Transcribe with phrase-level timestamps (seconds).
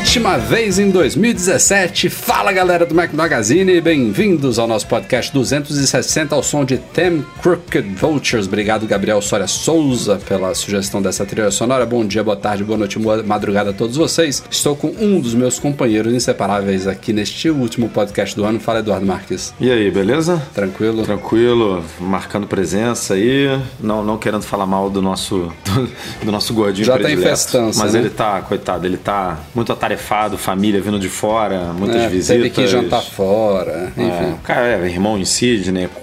[0.00, 2.08] Última vez em 2017.
[2.08, 7.86] Fala galera do Mac Magazine, bem-vindos ao nosso podcast 260 ao som de Tem Crooked
[7.94, 8.46] Vultures.
[8.46, 11.84] Obrigado, Gabriel Soria Souza, pela sugestão dessa trilha sonora.
[11.84, 14.42] Bom dia, boa tarde, boa noite, boa madrugada a todos vocês.
[14.50, 18.58] Estou com um dos meus companheiros inseparáveis aqui neste último podcast do ano.
[18.58, 19.52] Fala, Eduardo Marques.
[19.60, 20.42] E aí, beleza?
[20.54, 21.02] Tranquilo?
[21.04, 25.90] Tranquilo, marcando presença aí, não, não querendo falar mal do nosso do,
[26.24, 28.00] do nosso gordinho Já tá em festança, Mas né?
[28.00, 32.36] ele tá, coitado, ele tá muito atarefado, família vindo de fora, muitas É, visitas.
[32.36, 34.32] Teve que jantar fora, É, enfim.
[34.34, 35.24] o cara é irmão em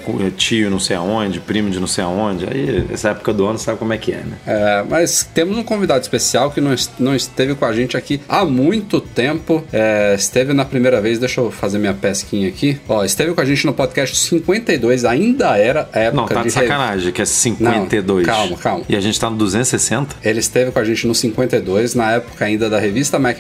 [0.04, 2.46] cu- tio não sei aonde, primo de não sei aonde.
[2.46, 4.38] Aí, essa época do ano, sabe como é que é, né?
[4.46, 8.20] É, mas temos um convidado especial que não, est- não esteve com a gente aqui
[8.28, 9.64] há muito tempo.
[9.72, 12.80] É, esteve na primeira vez, deixa eu fazer minha pesquinha aqui.
[12.88, 16.50] Ó, esteve com a gente no podcast 52, ainda era a época Não, tá de
[16.50, 18.26] rev- sacanagem, que é 52.
[18.28, 18.84] Não, calma, calma.
[18.90, 20.16] E a gente tá no 260?
[20.24, 23.38] Ele esteve com a gente no 52, na época ainda da revista Mac+,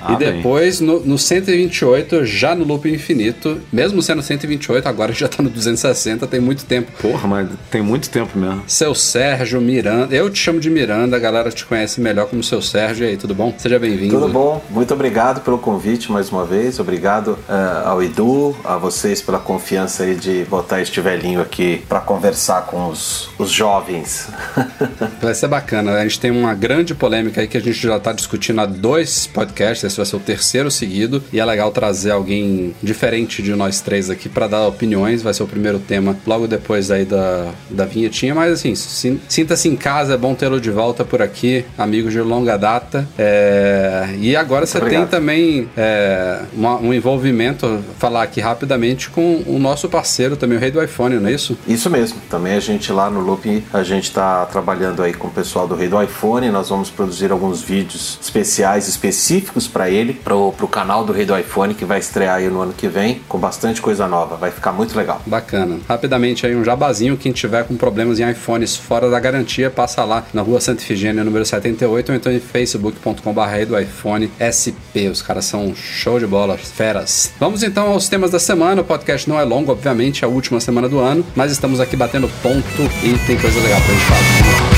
[0.00, 5.28] Ah, e depois no, no 128, já no Loop Infinito, mesmo sendo 128, agora já
[5.28, 6.90] tá no 260, tem muito tempo.
[7.00, 8.62] Porra, mas tem muito tempo mesmo.
[8.66, 12.62] Seu Sérgio, Miranda, eu te chamo de Miranda, a galera te conhece melhor como Seu
[12.62, 13.54] Sérgio, e aí, tudo bom?
[13.58, 14.14] Seja bem-vindo.
[14.14, 14.62] Tudo bom?
[14.70, 16.78] Muito obrigado pelo convite mais uma vez.
[16.78, 22.00] Obrigado eh, ao Edu, a vocês pela confiança aí de botar este velhinho aqui para
[22.00, 24.28] conversar com os, os jovens.
[25.20, 25.92] Vai ser bacana.
[25.92, 29.26] A gente tem uma grande polêmica aí que a gente já tá discutindo há dois
[29.26, 29.57] podcasts.
[29.64, 31.22] Esse vai ser o terceiro seguido.
[31.32, 35.22] E é legal trazer alguém diferente de nós três aqui para dar opiniões.
[35.22, 38.34] Vai ser o primeiro tema logo depois aí da, da vinhetinha.
[38.34, 40.14] Mas assim, sin- sinta-se em casa.
[40.14, 41.64] É bom tê-lo de volta por aqui.
[41.76, 43.06] Amigo de longa data.
[43.18, 45.10] É, E agora você tem obrigado.
[45.10, 50.70] também é, uma- um envolvimento, falar aqui rapidamente, com o nosso parceiro também, o rei
[50.70, 51.56] do iPhone, não é isso?
[51.66, 52.18] Isso mesmo.
[52.30, 55.74] Também a gente lá no Loop, a gente está trabalhando aí com o pessoal do
[55.74, 56.50] Rei do iPhone.
[56.50, 61.36] Nós vamos produzir alguns vídeos especiais, específicos para ele, pro, pro canal do Rei do
[61.36, 64.36] iPhone, que vai estrear aí no ano que vem, com bastante coisa nova.
[64.36, 65.20] Vai ficar muito legal.
[65.26, 65.78] Bacana.
[65.88, 70.24] Rapidamente aí um jabazinho, quem tiver com problemas em iPhones fora da garantia, passa lá
[70.32, 75.08] na rua Santa Ifigênia, número 78, ou então em facebook.com.br do iPhone SP.
[75.10, 77.32] Os caras são show de bola, feras.
[77.38, 78.82] Vamos então aos temas da semana.
[78.82, 81.96] O podcast não é longo, obviamente, é a última semana do ano, mas estamos aqui
[81.96, 84.77] batendo ponto e tem coisa legal pra gente falar.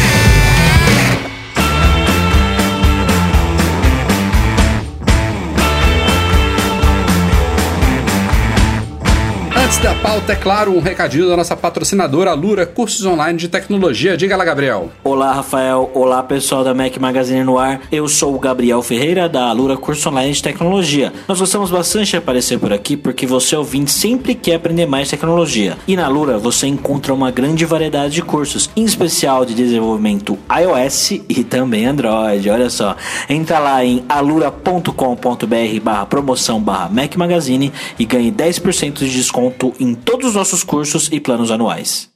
[9.82, 14.14] Da pauta, é claro, um recadinho da nossa patrocinadora Lura Cursos Online de Tecnologia.
[14.14, 14.90] Diga lá, Gabriel.
[15.02, 15.90] Olá, Rafael.
[15.94, 17.80] Olá, pessoal da Mac Magazine no ar.
[17.90, 21.14] Eu sou o Gabriel Ferreira, da Alura Curso Online de Tecnologia.
[21.26, 25.78] Nós gostamos bastante de aparecer por aqui porque você, ouvinte, sempre quer aprender mais tecnologia.
[25.88, 31.12] E na Alura você encontra uma grande variedade de cursos, em especial de desenvolvimento iOS
[31.26, 32.50] e também Android.
[32.50, 32.94] Olha só.
[33.30, 39.94] Entra lá em alura.com.br barra promoção barra Mac Magazine e ganhe 10% de desconto em
[39.94, 42.09] todos os nossos cursos e planos anuais.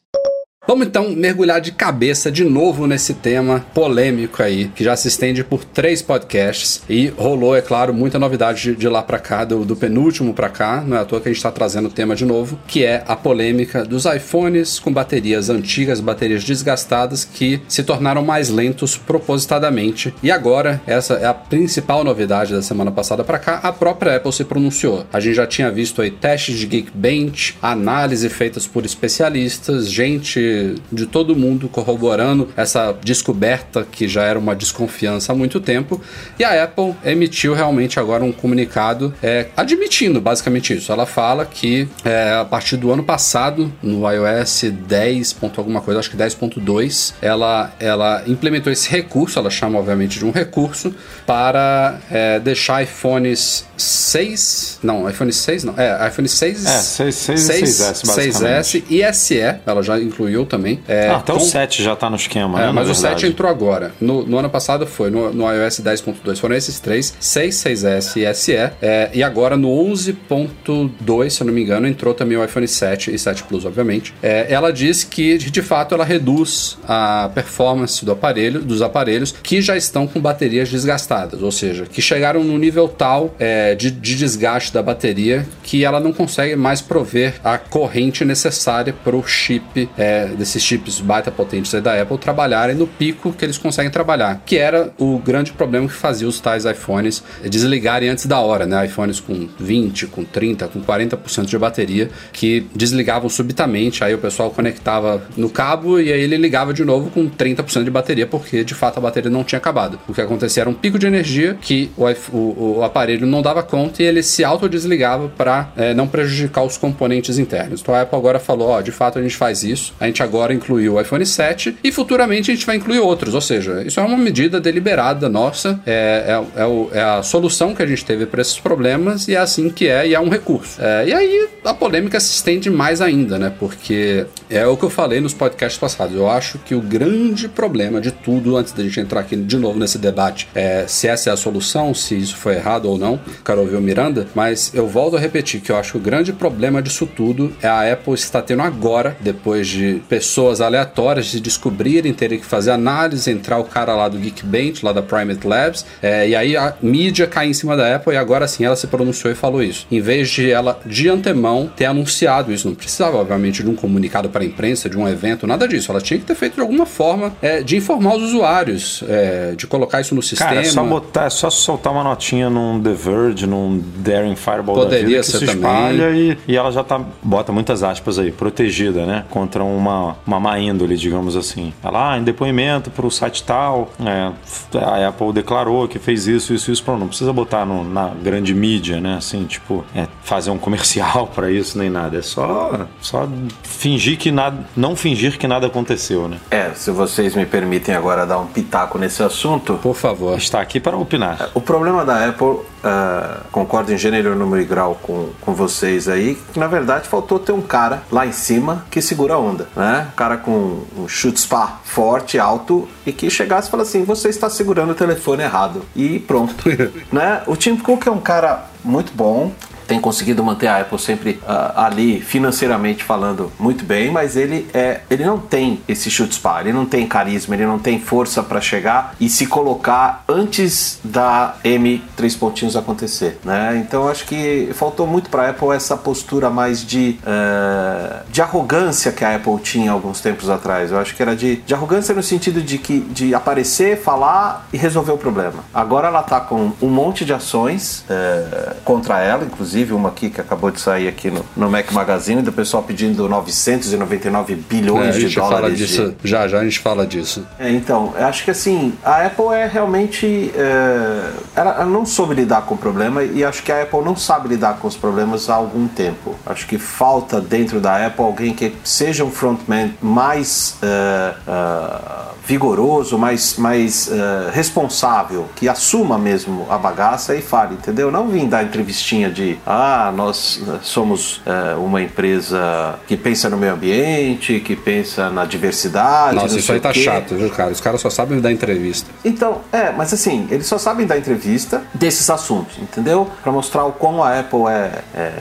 [0.67, 5.45] Vamos então mergulhar de cabeça de novo nesse tema polêmico aí, que já se estende
[5.45, 9.63] por três podcasts e rolou, é claro, muita novidade de, de lá pra cá, do,
[9.63, 12.17] do penúltimo pra cá, não é à toa que a gente tá trazendo o tema
[12.17, 17.83] de novo, que é a polêmica dos iPhones com baterias antigas, baterias desgastadas, que se
[17.83, 20.15] tornaram mais lentos propositadamente.
[20.23, 24.33] E agora, essa é a principal novidade da semana passada pra cá, a própria Apple
[24.33, 25.05] se pronunciou.
[25.13, 30.54] A gente já tinha visto aí testes de Geekbench, análise feitas por especialistas, gente
[30.91, 36.01] de todo mundo corroborando essa descoberta que já era uma desconfiança há muito tempo.
[36.39, 40.91] E a Apple emitiu realmente agora um comunicado é, admitindo basicamente isso.
[40.91, 45.33] Ela fala que é, a partir do ano passado, no iOS 10.
[45.35, 50.25] ponto alguma coisa, acho que 10.2, ela, ela implementou esse recurso, ela chama obviamente de
[50.25, 50.95] um recurso,
[51.27, 54.81] para é, deixar iPhones 6.
[54.83, 55.75] Não, iPhone 6 não.
[55.77, 56.67] É, iPhone 6.
[56.67, 58.35] É, 6, 6 e 6S, basicamente.
[58.37, 60.79] 6S e SE, ela já incluiu saiu também.
[60.87, 62.73] É, Ah, até com- o 7 já tá no esquema, é, né?
[62.73, 63.27] mas o 7 verdade.
[63.29, 63.93] entrou agora.
[64.01, 68.35] No, no ano passado foi, no, no iOS 10.2 foram esses três, 6, 6S e
[68.35, 68.53] SE.
[68.83, 73.15] é, e agora no 11.2, se eu não me engano, entrou também o iPhone 7
[73.15, 74.15] e 7 Plus, obviamente.
[74.23, 79.61] É, ela diz que, de fato, ela reduz a performance do aparelho, dos aparelhos que
[79.61, 84.15] já estão com baterias desgastadas, ou seja, que chegaram no nível tal é, de, de
[84.17, 89.89] desgaste da bateria que ela não consegue mais prover a corrente necessária para o chip,
[89.97, 94.57] é, desses chips baita potentes da Apple, trabalharem no pico que eles conseguem trabalhar, que
[94.57, 98.85] era o grande problema que fazia os tais iPhones desligarem antes da hora, né?
[98.87, 104.51] iPhones com 20, com 30, com 40% de bateria, que desligavam subitamente, aí o pessoal
[104.51, 108.75] conectava no cabo e aí ele ligava de novo com 30% de bateria, porque de
[108.75, 109.99] fato a bateria não tinha acabado.
[110.09, 112.05] O que acontecia era um pico de energia que o,
[112.37, 117.39] o- o aparelho não dava conta e ele se autodesligava para não prejudicar os componentes
[117.39, 117.81] internos.
[117.81, 120.53] Então a Apple agora falou: ó, de fato a gente faz isso, a gente agora
[120.55, 123.35] incluiu o iPhone 7 e futuramente a gente vai incluir outros.
[123.35, 127.75] Ou seja, isso é uma medida deliberada nossa, é, é, é o- é a solução
[127.75, 130.29] que a gente teve para esses problemas e é assim que é, e é um
[130.29, 130.81] recurso.
[130.81, 133.53] É, e aí a polêmica se estende mais ainda, né?
[133.59, 136.15] Porque é o que eu falei nos podcasts passados.
[136.17, 139.79] Eu acho que o grande problema de tudo, antes da gente entrar aqui de novo
[139.79, 143.19] nesse debate, é se essa é a solução, se isso foi errado ou não.
[143.45, 146.33] Quero ouvir o Miranda, mas eu volto a repetir que eu acho que o grande
[146.33, 152.13] problema disso tudo é a Apple estar tendo agora, depois de pessoas aleatórias de descobrirem,
[152.13, 156.29] terem que fazer análise, entrar o cara lá do Geekbench, lá da Primate Labs, é,
[156.29, 159.33] e aí a mídia cai em cima da Apple e agora sim ela se pronunciou
[159.33, 159.89] e falou isso.
[159.91, 164.29] Em vez de ela, de antemão, ter anunciado isso, não precisava, obviamente, de um comunicado
[164.29, 165.91] para a imprensa, de um evento, nada disso.
[165.91, 169.67] Ela tinha que ter feito de alguma forma é, de informar os usuários, é, de
[169.67, 170.51] colocar isso no sistema.
[170.51, 174.77] Cara, é só botar, é só soltar uma notinha num The Verge, num Daring Fireball
[174.77, 175.57] Poderia da vida, que ser se também.
[175.57, 179.25] espalha e, e ela já tá, bota muitas aspas aí, protegida, né?
[179.29, 181.73] Contra uma, uma má índole, digamos assim.
[181.83, 184.33] Ela, ah, em depoimento pro site tal, é,
[184.79, 187.01] a Apple declarou que fez isso, isso, isso, pronto.
[187.01, 189.17] Não precisa botar no- na grande mídia, né?
[189.17, 192.19] Assim, tipo, é, fazer um comercial pra isso, nem nada.
[192.19, 193.29] É só, só
[193.63, 196.39] fingir que nada, não fingir que nada aconteceu, né?
[196.51, 200.37] É, se vocês me permitem agora dar um pitaco nesse assunto, Por favor.
[200.37, 201.51] Está aqui para opinar.
[201.55, 206.35] O problema da Apple, ah, concordo em gênero, número e grau com, com vocês aí,
[206.53, 210.09] que na verdade faltou ter um cara lá em cima que segura a onda, né?
[210.13, 214.29] Um cara com um chute spa forte, alto e que chegasse e falasse assim: você
[214.29, 215.83] está segurando o telefone errado.
[215.97, 216.65] E pronto.
[217.11, 217.43] né?
[217.47, 219.51] O Tim Cook é um cara muito bom,
[219.87, 225.01] tem conseguido manter a Apple sempre ah, ali financeiramente falando muito bem, mas ele é
[225.11, 228.61] ele não tem esse chute spa, ele não tem carisma, ele não tem força para
[228.61, 233.77] chegar e se colocar antes da M três pontinhos acontecer, né?
[233.77, 239.13] Então acho que faltou muito para a Apple essa postura mais de eh, de arrogância
[239.13, 240.91] que a Apple tinha alguns tempos atrás.
[240.91, 244.77] Eu acho que era de, de arrogância no sentido de que de aparecer, falar e
[244.77, 245.65] resolver o problema.
[245.73, 250.41] Agora ela tá com um monte de ações eh, contra ela, inclusive uma aqui que
[250.41, 255.19] acabou de sair aqui no, no Mac Magazine, do pessoal pedindo 999 É, bilhões a
[255.19, 255.79] de dólares.
[255.79, 257.47] de- disso, já já a gente fala disso.
[257.59, 260.53] é, então, acho que assim, a Apple é realmente.
[260.55, 264.49] é, ela, não soube lidar com o problema e acho que a Apple não sabe
[264.49, 266.35] lidar com os problemas há algum tempo.
[266.47, 273.17] Acho que falta dentro da Apple alguém que seja um frontman mais é, é, vigoroso,
[273.19, 278.11] mais, mais é, responsável, que assuma mesmo a bagaça e fale, entendeu?
[278.11, 283.57] Não vim dar entrevistinha de ah, nós eh, somos é, uma empresa que pensa no
[283.57, 286.37] meio ambiente, que pensa na diversidade.
[286.37, 287.01] Nossa, isso aí tá quê.
[287.03, 287.71] chato, viu, cara?
[287.73, 289.11] Os caras só sabem dar entrevista.
[289.25, 293.29] Então, é, mas assim, eles só sabem dar entrevista desses assuntos, entendeu?
[293.43, 295.33] Pra mostrar o como a Apple é, é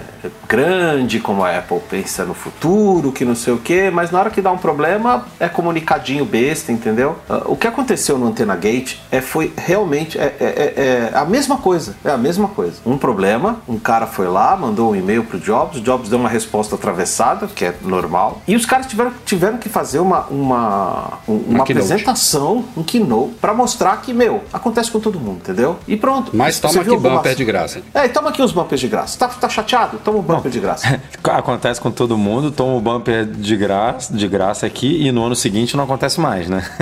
[0.48, 4.30] grande, como a Apple pensa no futuro, que não sei o quê, mas na hora
[4.30, 7.18] que dá um problema é comunicadinho besta, entendeu?
[7.30, 11.26] Ah, O que aconteceu no Antena Gate é, foi realmente é, é- é- é a
[11.26, 12.76] mesma coisa, é a mesma coisa.
[12.86, 16.30] Um problema, um cara foi lá, mandou um e-mail pro Jobs, o Jobs deu uma
[16.30, 21.38] resposta atravessada, que é normal, e os caras tiveram, tiveram que fazer uma, uma, um-
[21.50, 25.78] uma, apresentação, um keynote, pra mostrar que, meu, acontece com todo mundo, entendeu?
[25.88, 26.32] E pronto.
[26.34, 27.82] Mas toma aqui alguma- bumper de graça.
[27.94, 29.18] É, e toma aqui uns bumpers de graça.
[29.18, 29.98] Tá, tá chateado?
[30.04, 31.00] Toma um bumper de graça.
[31.24, 35.36] Acontece com todo mundo, toma o bumper de graça, de graça aqui e no ano
[35.36, 36.64] seguinte não acontece mais, né?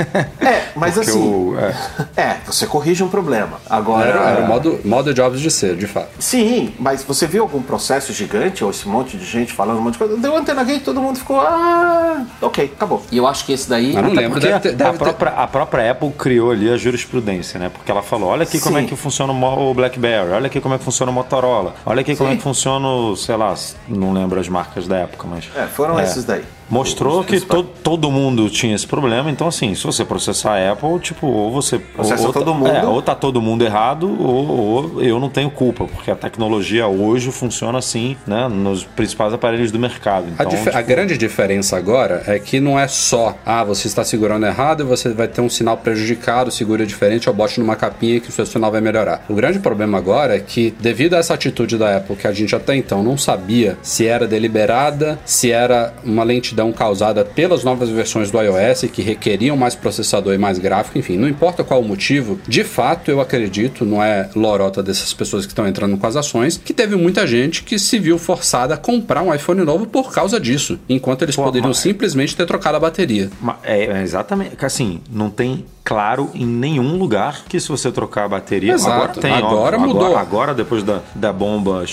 [0.41, 1.19] É, mas Porque assim.
[1.19, 1.75] o- é.
[2.21, 3.59] É, você corrige um problema.
[3.69, 4.09] Agora.
[4.09, 6.09] Era, era o modo, modo Jobs de ser, de fato.
[6.19, 9.93] Sim, mas você viu algum processo gigante ou esse monte de gente falando um monte
[9.93, 10.17] de coisa?
[10.17, 11.39] Deu antena gay, todo mundo ficou.
[11.41, 13.03] Ah, ok, acabou.
[13.11, 13.95] E eu acho que esse daí.
[13.95, 16.77] Eu não lembro, deve ter- deve a, ter- própria, a própria Apple criou ali a
[16.77, 17.69] jurisprudência, né?
[17.73, 18.83] Porque ela falou: olha aqui como Sim.
[18.85, 22.15] é que funciona o BlackBerry, olha aqui como é que funciona o Motorola, olha aqui
[22.15, 22.35] como Sim.
[22.35, 23.53] é que funciona, o, sei lá,
[23.87, 25.49] não lembro as marcas da época, mas.
[25.55, 26.43] É, foram esses daí.
[26.71, 30.99] Mostrou que to, todo mundo tinha esse problema, então assim, se você processar a Apple,
[30.99, 31.77] tipo, ou você.
[31.77, 32.67] Processa ou, todo tá- mundo.
[32.69, 36.87] É, ou tá todo mundo errado, ou, ou eu não tenho culpa, porque a tecnologia
[36.87, 38.47] hoje funciona assim, né?
[38.47, 40.27] Nos principais aparelhos do mercado.
[40.39, 44.05] A, Então, a tipo, grande diferença agora é que não é só, ah, você está
[44.05, 48.21] segurando errado e você vai ter um sinal prejudicado, segura diferente, ou bote numa capinha
[48.21, 49.25] que o seu sinal vai melhorar.
[49.27, 52.55] O grande problema agora é que, devido a essa atitude da Apple, que a gente
[52.55, 58.29] até então não sabia se era deliberada, se era uma lentidão causada pelas novas versões
[58.29, 62.37] do iOS que requeriam mais processador e mais gráfico, enfim, não importa qual o motivo,
[62.45, 66.57] de fato eu acredito, não é lorota dessas pessoas que estão entrando com as ações,
[66.57, 70.41] que teve muita gente que se viu forçada a comprar um iPhone novo por causa
[70.41, 73.29] disso, enquanto eles Pô, poderiam mas- simplesmente ter trocado a bateria.
[73.63, 74.57] É, é exatamente.
[74.59, 78.73] Assim, não tem claro em nenhum lugar que se você trocar a bateria.
[78.73, 78.91] Exato.
[78.93, 79.79] Agora tem, Agora óbvio.
[79.93, 80.05] mudou.
[80.07, 81.83] Agora, agora, depois da, da bomba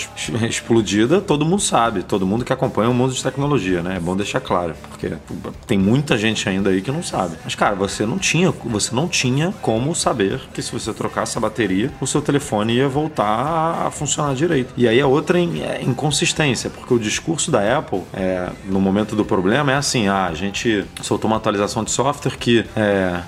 [0.49, 2.03] explodida, todo mundo sabe.
[2.03, 3.97] Todo mundo que acompanha o mundo de tecnologia, né?
[3.97, 4.75] É bom deixar claro.
[4.91, 5.13] Porque
[5.67, 7.37] tem muita gente ainda aí que não sabe.
[7.45, 11.41] Mas, cara, você não tinha, você não tinha como saber que se você trocasse a
[11.41, 14.73] bateria, o seu telefone ia voltar a, funcionar direito.
[14.77, 19.17] E aí a outra in- é inconsistência, porque o discurso da Apple é, no momento
[19.17, 23.21] do problema é assim: ah, a gente soltou uma atualização de software que é,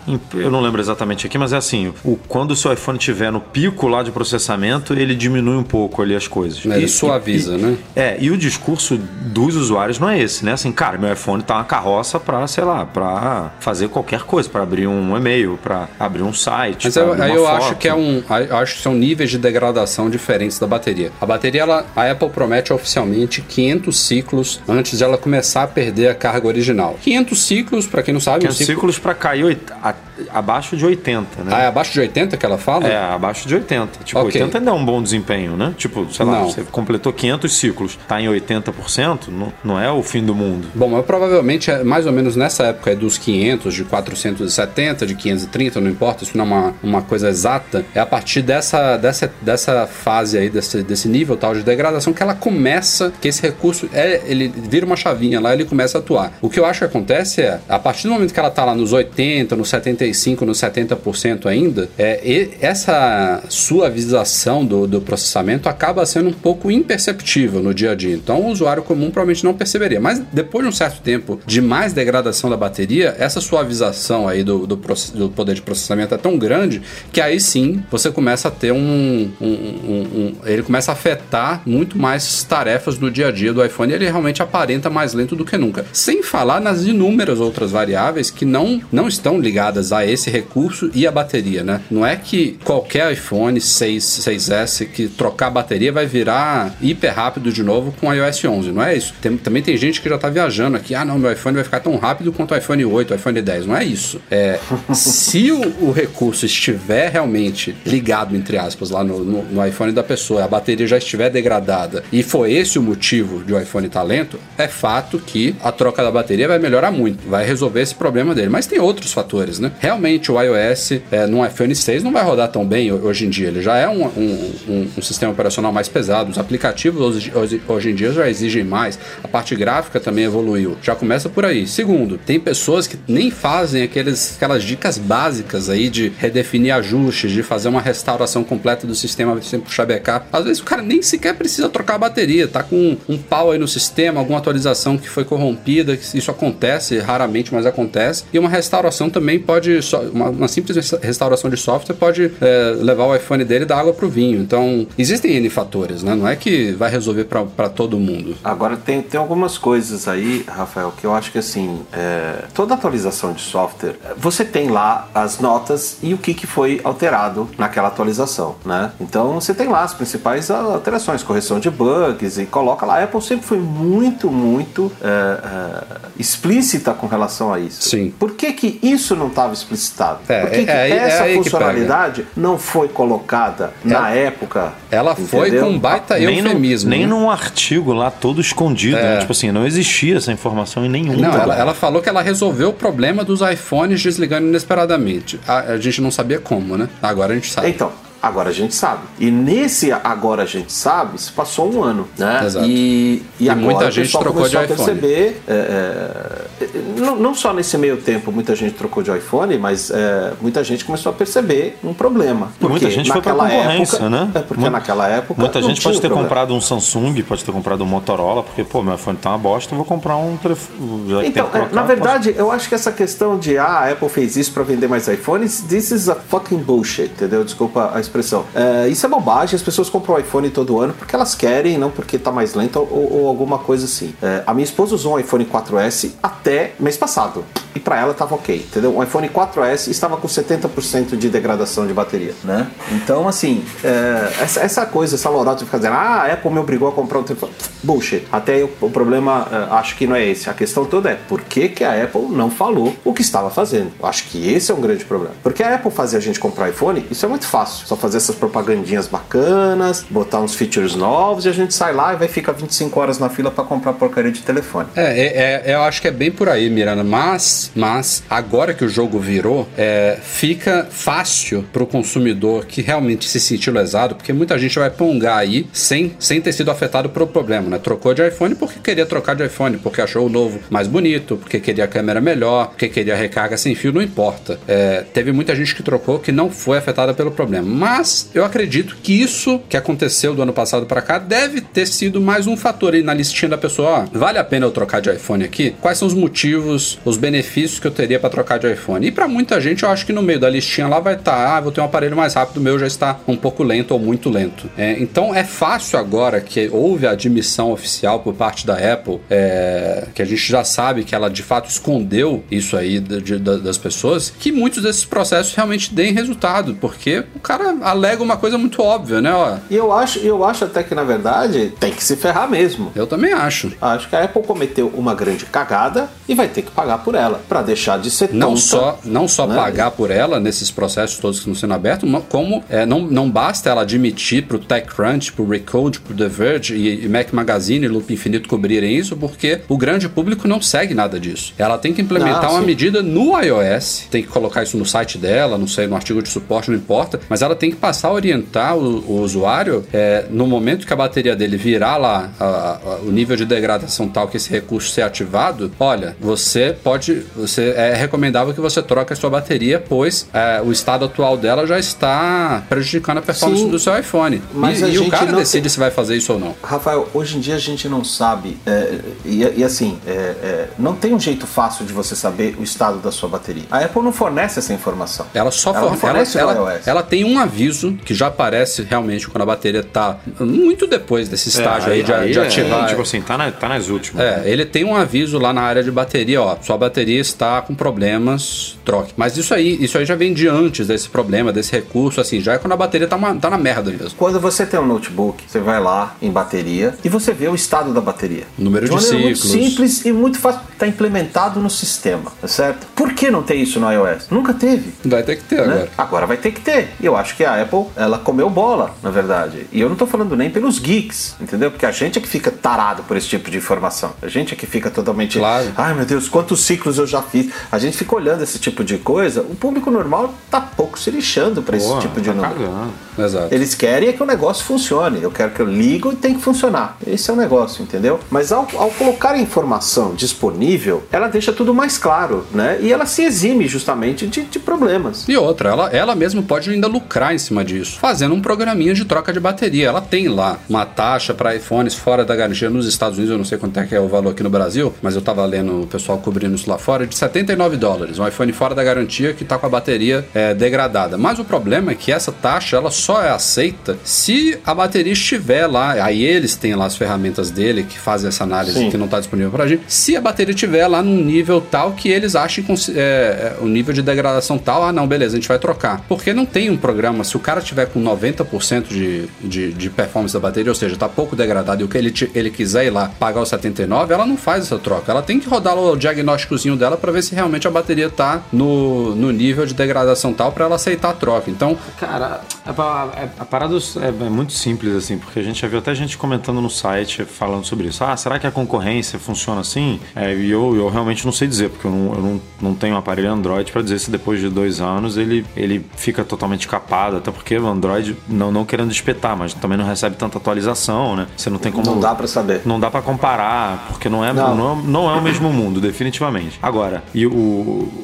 [0.50, 3.40] eu não lembro exatamente aqui, mas é assim: o, quando o seu iPhone estiver no
[3.40, 6.64] pico lá de processamento, ele diminui um pouco ali as coisas.
[6.64, 7.76] Ele suaviza, né?
[7.96, 10.52] É, e o discurso dos usuários não é esse, né?
[10.52, 14.62] Assim, cara, meu iPhone tá uma carroça pra, sei lá, pra fazer qualquer coisa, pra
[14.62, 16.84] abrir um e-mail, pra abrir um site.
[16.86, 17.56] Mas pra eu, aí eu foto.
[17.56, 18.22] acho que é um.
[18.60, 21.12] acho que são níveis de degradação diferentes da bateria.
[21.20, 26.08] A bateria, ela, a Apple promete oficialmente 500 ciclos antes de ela começar a perder
[26.08, 26.96] a carga original.
[27.02, 28.74] 500 ciclos, pra quem não sabe, um 500 ciclo.
[28.74, 29.94] ciclos pra cair oit- a-
[30.40, 31.50] abaixo de 80, né?
[31.54, 32.88] Ah, é abaixo de 80 que ela fala?
[32.88, 34.04] É, abaixo de 80.
[34.04, 34.40] Tipo, Ok.
[34.40, 35.72] 80 ainda é um bom desempenho, né?
[35.76, 36.50] Tipo, sei lá, Não.
[36.50, 40.68] você completou 500 ciclos, tá em 80%, não, não é o fim do mundo.
[40.74, 45.14] Bom, mas provavelmente é mais ou menos nessa época aí dos 500, de 470, de
[45.14, 47.84] 530, não importa, isso não é uma, uma coisa exata.
[47.94, 52.22] É a partir dessa, dessa, dessa fase aí, desse, desse nível tal de degradação que
[52.22, 56.32] ela começa, que esse recurso, é, ele vira uma chavinha lá ele começa a atuar.
[56.40, 58.74] O que eu acho que acontece é, a partir do momento que ela tá lá
[58.74, 66.28] nos 80, nos 75, nos 70% ainda, é, essa suavização do, do processamento acaba sendo
[66.28, 68.14] um pouco imperceptível no dia a dia.
[68.14, 70.00] Então o usuário comum provavelmente não perceberia.
[70.00, 74.66] Mas depois de um certo tempo de mais degradação da bateria, essa suavização aí do,
[74.66, 74.76] do,
[75.14, 76.82] do poder de processamento é tão grande
[77.12, 81.62] que aí sim você começa a ter um, um- um- um- ele começa a afetar
[81.64, 85.44] muito mais tarefas do dia a dia do iPhone ele realmente aparenta mais lento do
[85.44, 85.86] que nunca.
[85.92, 91.06] Sem falar nas inúmeras outras variáveis que não, não estão ligadas a esse recurso e
[91.06, 91.80] a bateria, né?
[91.90, 97.52] Não é que qualquer iPhone 6, 6S que trocar a bateria vai virar hiper rápido
[97.52, 99.14] de novo com iOS 11, não é isso.
[99.22, 101.78] Tem- também tem gente que já tá viajando aqui, ah não, meu iPhone vai ficar
[101.80, 104.20] tão rápido quanto o iPhone 8, o iPhone 10, não é isso.
[104.30, 104.58] É,
[104.92, 110.02] se o, o recurso estiver realmente ligado, entre aspas, lá no, no- no iPhone da
[110.02, 114.02] pessoa, a bateria já estiver degradada e foi esse o motivo de o iPhone estar
[114.02, 118.34] lento, é fato que a troca da bateria vai melhorar muito, vai resolver esse problema
[118.34, 118.48] dele.
[118.48, 119.70] Mas tem outros fatores, né?
[119.78, 123.30] Realmente o iOS é, no iPhone 6 não vai rodar tão bem ho- hoje em
[123.30, 123.48] dia.
[123.48, 126.30] Ele já é um, um- um- um sistema operacional mais pesado.
[126.30, 128.98] Os aplicativos hoje, hoje- hoje em dia já exigem mais.
[129.22, 130.76] A parte gráfica também evoluiu.
[130.82, 131.66] Já começa por aí.
[131.66, 137.42] Segundo, tem pessoas que nem fazem aqueles, aquelas dicas básicas aí de redefinir ajustes, de
[137.42, 140.26] fazer uma restauração completa do sistema sem puxar backup.
[140.32, 143.58] Às vezes o cara nem sequer precisa trocar a bateria, tá com um pau aí
[143.58, 148.24] no sistema, alguma atualização que foi corrompida, isso acontece raramente, mas acontece.
[148.32, 152.74] E uma restauração também pode, só- uma, uma simples resta- restauração de software pode é,
[152.80, 154.40] levar o iPhone dele da água pro vinho.
[154.40, 156.14] Então, existem N fatores, né?
[156.14, 158.36] Não é que vai resolver para todo mundo.
[158.42, 163.32] Agora tem, tem algumas coisas aí, Rafael, que eu acho que assim, é, toda atualização
[163.32, 168.56] de software, você tem lá as notas e o que, que foi alterado naquela atualização,
[168.64, 168.92] né?
[169.00, 172.98] Então você tem lá as principais alterações, correção de bugs e coloca lá.
[172.98, 175.84] A Apple sempre foi muito, muito é, é,
[176.18, 177.82] explícita com relação a isso.
[177.88, 178.12] Sim.
[178.18, 179.52] Por que, que isso não estava
[179.90, 180.20] explicitado?
[180.28, 184.10] É, Por que, que é aí- é essa aí que funcionalidade não foi colocada na
[184.10, 184.72] época?
[184.90, 185.66] Ela foi entendeu?
[185.66, 186.90] com um baita nem eufemismo.
[186.90, 187.12] No, nem né?
[187.12, 189.18] num artigo lá todo escondido, né?
[189.18, 191.42] Tipo assim, não existia essa informação em nenhum Não, lugar.
[191.42, 195.40] ela, ela falou que ela resolveu o problema dos iPhones desligando inesperadamente.
[195.46, 196.88] A, a gente não sabia como, né?
[197.02, 197.68] Agora a gente sabe.
[197.68, 197.92] Então,
[198.22, 199.02] Agora a gente sabe.
[199.18, 202.42] E nesse agora a gente sabe, se passou um ano, né?
[202.44, 202.66] Exato.
[202.66, 204.76] E, e, E agora muita gente trocou de começou a iPhone.
[205.00, 206.66] perceber, é, é,
[207.00, 210.84] não, não só nesse meio tempo muita gente trocou de iPhone, mas é, muita gente
[210.84, 212.52] começou a perceber um problema.
[212.60, 214.30] E muita Porque gente foi pra naquela concorrência, época, né?
[214.34, 216.28] É porque Mu- naquela época Muita gente pode ter problema.
[216.28, 219.72] comprado um Samsung, pode ter comprado um Motorola, porque, pô, meu iPhone tá uma bosta,
[219.72, 221.26] eu vou comprar um telefone.
[221.26, 224.08] Então, é, trocar, na posso- verdade, eu acho que essa questão de ah, a Apple
[224.08, 227.42] fez isso para vender mais iPhones, this is a fucking bullshit, entendeu?
[227.44, 228.44] Desculpa a expressão.
[228.54, 231.90] É, isso é bobagem, as pessoas compram o iPhone todo ano porque elas querem, não
[231.90, 234.14] porque tá mais lento ou, ou alguma coisa assim.
[234.20, 237.44] É, a minha esposa usou um iPhone 4S até mês passado.
[237.74, 238.96] E para ela tava ok, entendeu?
[238.96, 242.66] O iPhone 4S estava com 70% de degradação de bateria, né?
[242.92, 246.58] Então, assim, é, essa, essa coisa, essa lorota de ficar dizendo, ah, a Apple me
[246.58, 247.52] obrigou a comprar um telefone.
[247.82, 248.26] Bullshit.
[248.30, 250.50] Até eu- o problema, é, acho que não é esse.
[250.50, 253.92] A questão toda é por que, que a Apple não falou o que estava fazendo.
[254.02, 255.34] Acho que esse é um grande problema.
[255.42, 257.86] Porque a Apple fazer a gente comprar iPhone, isso é muito fácil.
[257.86, 262.16] Só fazer essas propagandinhas bacanas, botar uns features novos e a gente sai lá e
[262.16, 264.88] vai ficar 25 horas na fila para comprar porcaria de telefone.
[264.96, 267.02] É, é, é, eu acho que é bem por aí, Miranda.
[267.04, 273.40] Mas, mas agora que o jogo virou, é, fica fácil pro consumidor que realmente se
[273.40, 277.68] sentiu lesado, porque muita gente vai pongar aí sem, sem ter sido afetado pelo problema,
[277.68, 277.78] né?
[277.78, 281.60] Trocou de iPhone porque queria trocar de iPhone, porque achou o novo mais bonito, porque
[281.60, 284.58] queria a câmera melhor, porque queria recarga sem fio, não importa.
[284.66, 287.66] É, teve muita gente que trocou que não foi afetada pelo problema.
[287.66, 292.20] Mas eu acredito que isso que aconteceu do ano passado para cá deve ter sido
[292.20, 293.90] mais um fator aí na listinha da pessoa.
[293.90, 295.74] Ó, vale a pena eu trocar de iPhone aqui?
[295.80, 297.49] Quais são os motivos, os benefícios
[297.80, 299.06] que eu teria para trocar de iPhone?
[299.06, 301.60] E para muita gente, eu acho que no meio da listinha lá vai estar, ah,
[301.60, 304.30] vou ter um aparelho mais rápido, o meu já está um pouco lento ou muito
[304.30, 304.70] lento.
[304.78, 310.06] É, então é fácil agora que houve a admissão oficial por parte da Apple, é,
[310.14, 313.56] que a gente já sabe que ela de fato escondeu isso aí de- de- da-
[313.56, 318.56] das pessoas, que muitos desses processos realmente deem resultado, porque o cara alega uma coisa
[318.58, 319.32] muito óbvia, né?
[319.32, 322.92] Ó, E eu acho, eu acho até que, na verdade, tem que se ferrar mesmo.
[322.94, 323.72] eu também acho.
[323.80, 327.39] Acho que a Apple cometeu uma grande cagada e vai ter que pagar por ela,
[327.48, 328.60] para deixar de ser Não tonta.
[328.60, 329.54] só, não só né?
[329.56, 333.68] pagar por ela nesses processos todos que estão sendo abertos, como é, não, não basta
[333.70, 338.12] ela admitir pro TechCrunch, pro Recode, pro The Verge e, e Mac Magazine e Loop
[338.12, 341.52] Infinito cobrirem isso, porque o grande público não segue nada disso.
[341.58, 345.18] Ela tem que implementar Ah, uma medida no iOS, tem que colocar isso no site
[345.18, 348.12] dela, não sei, no artigo de suporte, não importa, mas ela tem que passar a
[348.12, 352.44] orientar o, o usuário é, no momento que a bateria dele virar lá a-
[352.84, 357.72] a- o nível de degradação tal que esse recurso ser ativado, olha, você pode, você
[357.76, 361.78] é recomendável que você troque a sua bateria, pois é, o estado atual dela já
[361.78, 364.42] está prejudicando a performance Sim, do seu iPhone.
[364.52, 366.54] mas e e o cara decide tem- se vai fazer isso ou não.
[366.62, 370.94] Rafael, hoje em dia a gente não sabe, é, e, e assim, é, é, não
[370.94, 373.64] tem um jeito fácil de você saber o estado da sua bateria.
[373.70, 375.26] A Apple não fornece essa informação.
[375.34, 376.86] Ela só Ela for- não fornece ela, ela, iOS.
[376.88, 381.48] ela tem um aviso que já aparece realmente quando a bateria tá muito depois desse
[381.48, 382.88] estágio aí, de, de é, ativar.
[382.88, 384.22] tipo assim, tá, na- tá nas últimas.
[384.24, 387.74] É, ele tem um aviso lá na área de bateria, ó, sua bateria está com
[387.74, 389.12] problemas, troque.
[389.16, 392.54] Mas isso aí, isso aí já vem de antes desse problema, desse recurso, assim, já
[392.54, 394.10] é quando a bateria tá, uma- tá na merda mesmo.
[394.16, 397.92] Quando você tem um notebook, você vai lá em bateria e você vê o estado
[397.92, 398.44] da bateria.
[398.58, 399.40] Número de muito ciclos.
[399.40, 400.60] simples e muito fácil.
[400.72, 402.86] Está implementado no sistema, tá certo?
[402.96, 404.28] Por que não tem isso no iOS?
[404.30, 404.92] Nunca teve.
[405.04, 405.62] Vai ter que ter né?
[405.74, 405.88] agora.
[405.98, 406.88] Agora vai ter que ter.
[407.00, 409.66] E eu acho que a Apple, ela comeu bola, na verdade.
[409.72, 411.70] E eu não tô falando nem pelos geeks, entendeu?
[411.70, 414.12] Porque a gente é que fica tarado por esse tipo de informação.
[414.22, 415.38] A gente é que fica totalmente.
[415.38, 415.66] Claro.
[415.76, 417.52] Ai meu Deus, quantos ciclos eu já fiz.
[417.70, 419.42] A gente fica olhando esse tipo de coisa.
[419.42, 422.90] O público normal tá pouco se lixando pra esse tipo de tá número.
[423.18, 423.54] Exato.
[423.54, 425.22] Eles querem é que o negócio funcione.
[425.22, 426.96] Eu quero que eu ligo e tem que funcionar.
[427.06, 428.20] Esse é o negócio, entendeu?
[428.30, 432.78] Mas ao, ao colocar a informação disponível, ela deixa tudo mais claro, né?
[432.80, 435.28] E ela se exime justamente de, de problemas.
[435.28, 439.04] E outra, ela, ela mesma pode ainda lucrar em cima disso, fazendo um programinha de
[439.04, 439.88] troca de bateria.
[439.88, 443.44] Ela tem lá uma taxa para iPhones fora da garantia nos Estados Unidos, eu não
[443.44, 445.86] sei quanto é que é o valor aqui no Brasil, mas eu tava lendo o
[445.86, 448.18] pessoal cobrindo isso lá fora, de 79 dólares.
[448.18, 451.16] Um iPhone fora da garantia que tá com a bateria é, degradada.
[451.18, 455.66] Mas o problema é que essa taxa ela só é aceita se a bateria estiver
[455.66, 455.92] lá.
[456.04, 458.90] Aí eles têm lá as ferramentas dele que fazem essa análise Sim.
[458.90, 459.82] que não está disponível pra gente.
[459.88, 463.92] Se a bateria estiver lá num nível tal que eles achem é, é, o nível
[463.92, 466.04] de degradação tal, ah, não, beleza, a gente vai trocar.
[466.08, 470.32] Porque não tem um programa, se o cara tiver com 90% de, de, de performance
[470.32, 473.10] da bateria, ou seja, tá pouco degradado e o que ele, ele quiser ir lá
[473.18, 475.10] pagar os 79, ela não faz essa troca.
[475.10, 479.14] Ela tem que rodar o diagnósticozinho dela para ver se realmente a bateria tá no,
[479.14, 481.50] no nível de degradação tal para ela aceitar a troca.
[481.50, 483.08] Então, Cara, a, a-
[483.40, 486.60] a parada é, é muito simples, assim, porque a gente já viu até gente comentando
[486.60, 488.02] no site falando sobre isso.
[488.04, 490.00] Ah, será que a concorrência funciona assim?
[490.16, 492.94] É, e eu, eu realmente não sei dizer, porque eu não, eu não, não tenho
[492.94, 497.16] um aparelho Android para dizer se depois de dois anos ele, ele fica totalmente capado,
[497.18, 501.26] até porque o Android, não, não querendo espetar, mas também não recebe tanta atualização, né?
[501.36, 501.86] Você não tem como.
[501.86, 502.62] Não dá pra saber.
[502.64, 504.54] Não dá pra comparar, porque não é, Não.
[504.56, 504.72] não.
[504.72, 506.58] é- não é o mesmo mundo, definitivamente.
[506.70, 507.30] Agora, e o,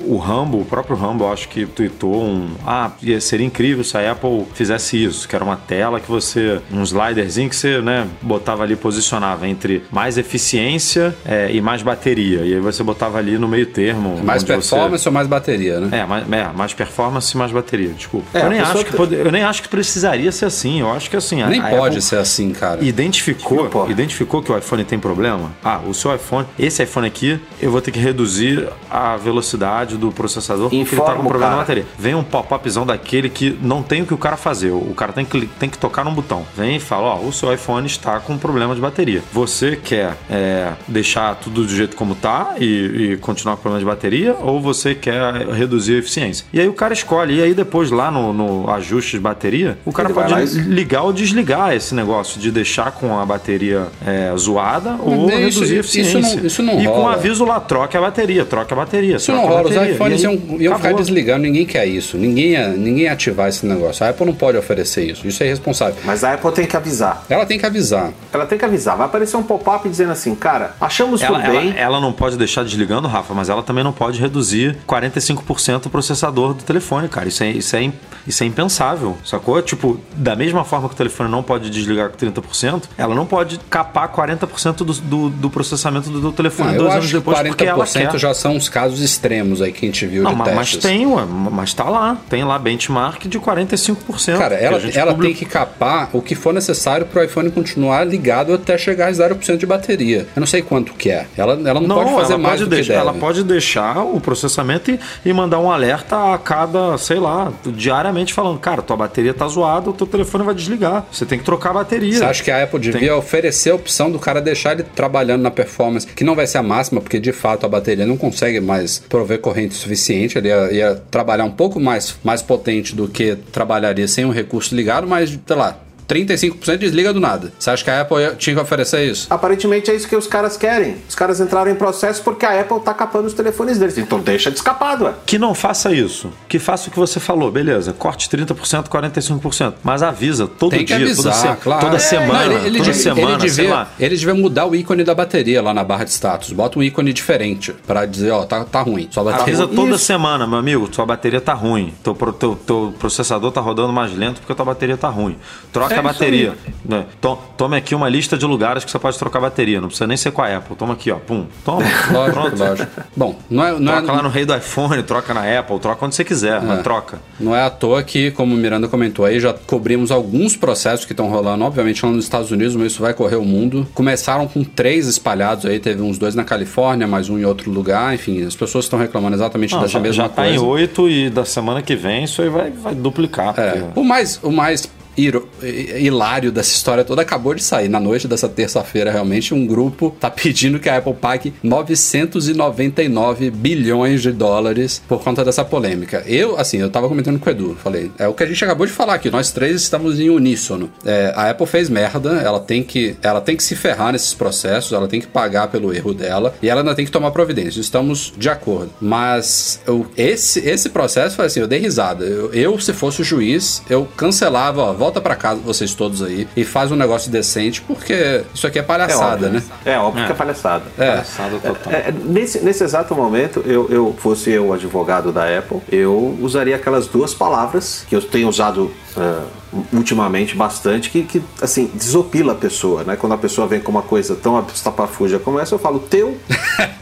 [0.06, 2.48] o Rumble, o próprio eu acho que tweetou um.
[2.66, 6.60] Ah, ia- seria incrível se a Apple fizesse isso, que era uma tela que você.
[6.72, 12.40] um sliderzinho que você, né, botava ali, posicionava entre mais eficiência é, e mais bateria.
[12.40, 14.20] E aí você botava ali no meio termo.
[14.24, 16.00] mais onde você- performance ou mais bateria, né?
[16.00, 18.26] é, mais, é, mais performance e mais bateria, desculpa.
[18.36, 20.80] É, eu, nem acho que te- pode- eu nem acho que precisaria ser assim.
[20.80, 21.42] Eu acho que assim.
[21.44, 22.82] Nem pode Apple- ser assim, cara.
[22.84, 25.52] Identificou, identificou que o iPhone tem problema?
[25.64, 28.55] Ah, o seu iPhone, esse iPhone aqui, eu vou ter que reduzir
[28.90, 31.84] a velocidade do processador porque ele tá Informa com problema na bateria.
[31.98, 34.70] Vem um pop-upzão daquele que não tem o que o cara fazer.
[34.70, 36.44] O cara tem que, tem que tocar num botão.
[36.56, 39.22] Vem e fala: Ó, o seu iPhone está com problema de bateria.
[39.32, 43.86] Você quer é, deixar tudo do jeito como tá e, e continuar com problema de
[43.86, 44.34] bateria?
[44.40, 46.44] Ou você quer reduzir a eficiência?
[46.52, 47.36] E aí o cara escolhe.
[47.38, 51.02] E aí depois lá no, no ajuste de bateria, o cara Ele pode lá ligar
[51.02, 55.80] ou desligar esse negócio de deixar com a bateria é, zoada ou isso- reduzir a
[55.80, 56.36] isso eficiência.
[56.40, 57.14] não- isso não e com rola.
[57.14, 59.16] aviso lá, troca a bateria, troca a bateria.
[59.16, 62.16] Isso não rola, os iPhones E aí, iam, iam ficar desligando, ninguém quer isso.
[62.16, 64.04] Ninguém ia, ninguém ia ativar esse negócio.
[64.06, 65.96] A Apple não pode oferecer isso, isso é irresponsável.
[66.04, 67.24] Mas a Apple tem que avisar.
[67.28, 68.12] Ela tem que avisar.
[68.32, 68.96] Ela tem que avisar.
[68.96, 71.70] Vai aparecer um pop-up dizendo assim, cara, achamos Ela, por bem.
[71.70, 75.90] ela, ela não pode deixar desligando, Rafa, mas ela também não pode reduzir 45% o
[75.90, 77.28] processador do telefone, cara.
[77.28, 77.90] Isso é, isso, é,
[78.26, 79.60] isso é impensável, sacou?
[79.62, 83.58] Tipo, da mesma forma que o telefone não pode desligar com 30%, ela não pode
[83.70, 87.64] capar 40% do, do, do processamento do, do telefone Ah, dois anos que depois, porque
[87.64, 88.18] ela 40% quer.
[88.18, 90.90] já são os casos extremos aí que a gente viu Não, de mas, mas testes.
[90.90, 92.16] tem, ué, mas tá lá.
[92.28, 94.38] Tem lá benchmark de 45%.
[94.38, 98.76] Cara, ela, ela tem que capar o que for necessário pro iPhone continuar ligado até
[98.78, 100.26] chegar a 0% de bateria.
[100.34, 101.26] Eu não sei quanto que é.
[101.36, 103.08] Ela, ela não, pode fazer mais pode do deixar, que deve.
[103.08, 108.32] Ela pode deixar o processamento e, e mandar um alerta a cada, sei lá, diariamente
[108.32, 111.04] falando, cara, tua bateria tá zoada, o teu telefone vai desligar.
[111.10, 112.18] Você tem que trocar a bateria.
[112.18, 115.50] Você acha que a Apple devia oferecer a opção do cara deixar ele trabalhando na
[115.50, 118.98] performance, que não vai ser a máxima, porque de fato a bateria não consegue mais
[118.98, 124.08] prover corrente suficiente, ele ia, ia trabalhar um pouco mais, mais potente do que trabalharia
[124.08, 127.52] sem um recurso ligado, mas, sei lá, 35% desliga do nada.
[127.58, 129.26] Você acha que a Apple tinha que oferecer isso?
[129.30, 130.96] Aparentemente é isso que os caras querem.
[131.08, 133.98] Os caras entraram em processo porque a Apple tá capando os telefones deles.
[133.98, 135.12] Então deixa descapado, ué.
[135.26, 136.30] Que não faça isso.
[136.48, 137.92] Que faça o que você falou, beleza.
[137.92, 139.74] Corte 30%, 45%.
[139.82, 141.80] Mas avisa todo Tem que dia, avisar, toda, se- claro.
[141.84, 142.44] toda É, semana.
[142.46, 143.88] não, ele, ele toda devia, semana, ele, sei devia, lá.
[143.98, 146.52] ele devia mudar o ícone da bateria lá na barra de status.
[146.52, 149.08] Bota um ícone diferente pra dizer, ó, tá, tá ruim.
[149.10, 150.04] Sua bateria Avisa toda Isso.
[150.04, 151.92] semana, meu amigo, tua bateria tá ruim.
[152.02, 155.36] Teu, teu, teu processador tá rodando mais lento porque tua bateria tá ruim.
[155.72, 156.54] Troca É a isso bateria.
[156.84, 157.04] né?
[157.20, 159.80] To- Tome aqui uma lista de lugares que você pode trocar bateria.
[159.80, 160.76] Não precisa nem ser com a Apple.
[160.76, 161.16] Toma aqui, ó.
[161.16, 161.46] Pum.
[161.64, 161.82] Toma.
[162.12, 162.58] Lógico, Pronto.
[162.58, 162.90] lógico.
[163.16, 166.04] Bom, não é, não é, Troca lá no rei do iPhone, troca na Apple, troca
[166.06, 167.18] onde você quiser, mas troca.
[167.40, 171.12] Não é à toa que, como o Miranda comentou aí, já cobrimos alguns processos que
[171.12, 173.86] estão rolando, obviamente lá nos Estados Unidos, mas isso vai correr o mundo.
[173.94, 178.14] Começaram com três espalhados aí, teve uns dois na Califórnia, mais um em outro lugar,
[178.14, 180.54] enfim, as pessoas estão reclamando exatamente Não, dessa já, mesma já tá coisa.
[180.56, 183.54] em 8 e da semana que vem isso aí vai, vai duplicar.
[183.58, 187.88] É, porque- o mais, o mais hilário dessa história toda acabou de sair.
[187.88, 194.22] Na noite dessa terça-feira, realmente, um grupo tá pedindo que a Apple pague 999 bilhões
[194.22, 196.22] de dólares por conta dessa polêmica.
[196.26, 198.86] Eu, assim, eu tava comentando com o Edu, falei, é o que a gente acabou
[198.86, 200.90] de falar aqui, nós três estamos em uníssono.
[201.04, 204.92] É, a Apple fez merda, ela tem, que, ela tem que se ferrar nesses processos,
[204.92, 207.80] ela tem que pagar pelo erro dela e ela ainda tem que tomar providência.
[207.80, 208.90] Estamos de acordo.
[209.00, 212.24] Mas eu, esse, esse processo foi assim, eu dei risada.
[212.24, 216.48] Eu, eu, se fosse o juiz, eu cancelava, ó, volta pra casa vocês todos aí
[216.56, 219.50] e faz um negócio decente, porque isso aqui é palhaçada, óbvio.
[219.50, 219.62] né?
[219.84, 220.84] É óbvio que é palhaçada.
[220.98, 221.10] É.
[221.10, 221.92] Palhaçada total.
[221.92, 226.74] É, nesse, nesse exato momento, eu, eu fosse eu o advogado da Apple, eu usaria
[226.74, 229.44] aquelas duas palavras que eu tenho usado ah,
[229.92, 233.16] ultimamente bastante, que, que assim, desopila a pessoa, né?
[233.16, 236.36] Quando a pessoa vem com uma coisa tão estapafúrdia como essa, eu falo teu.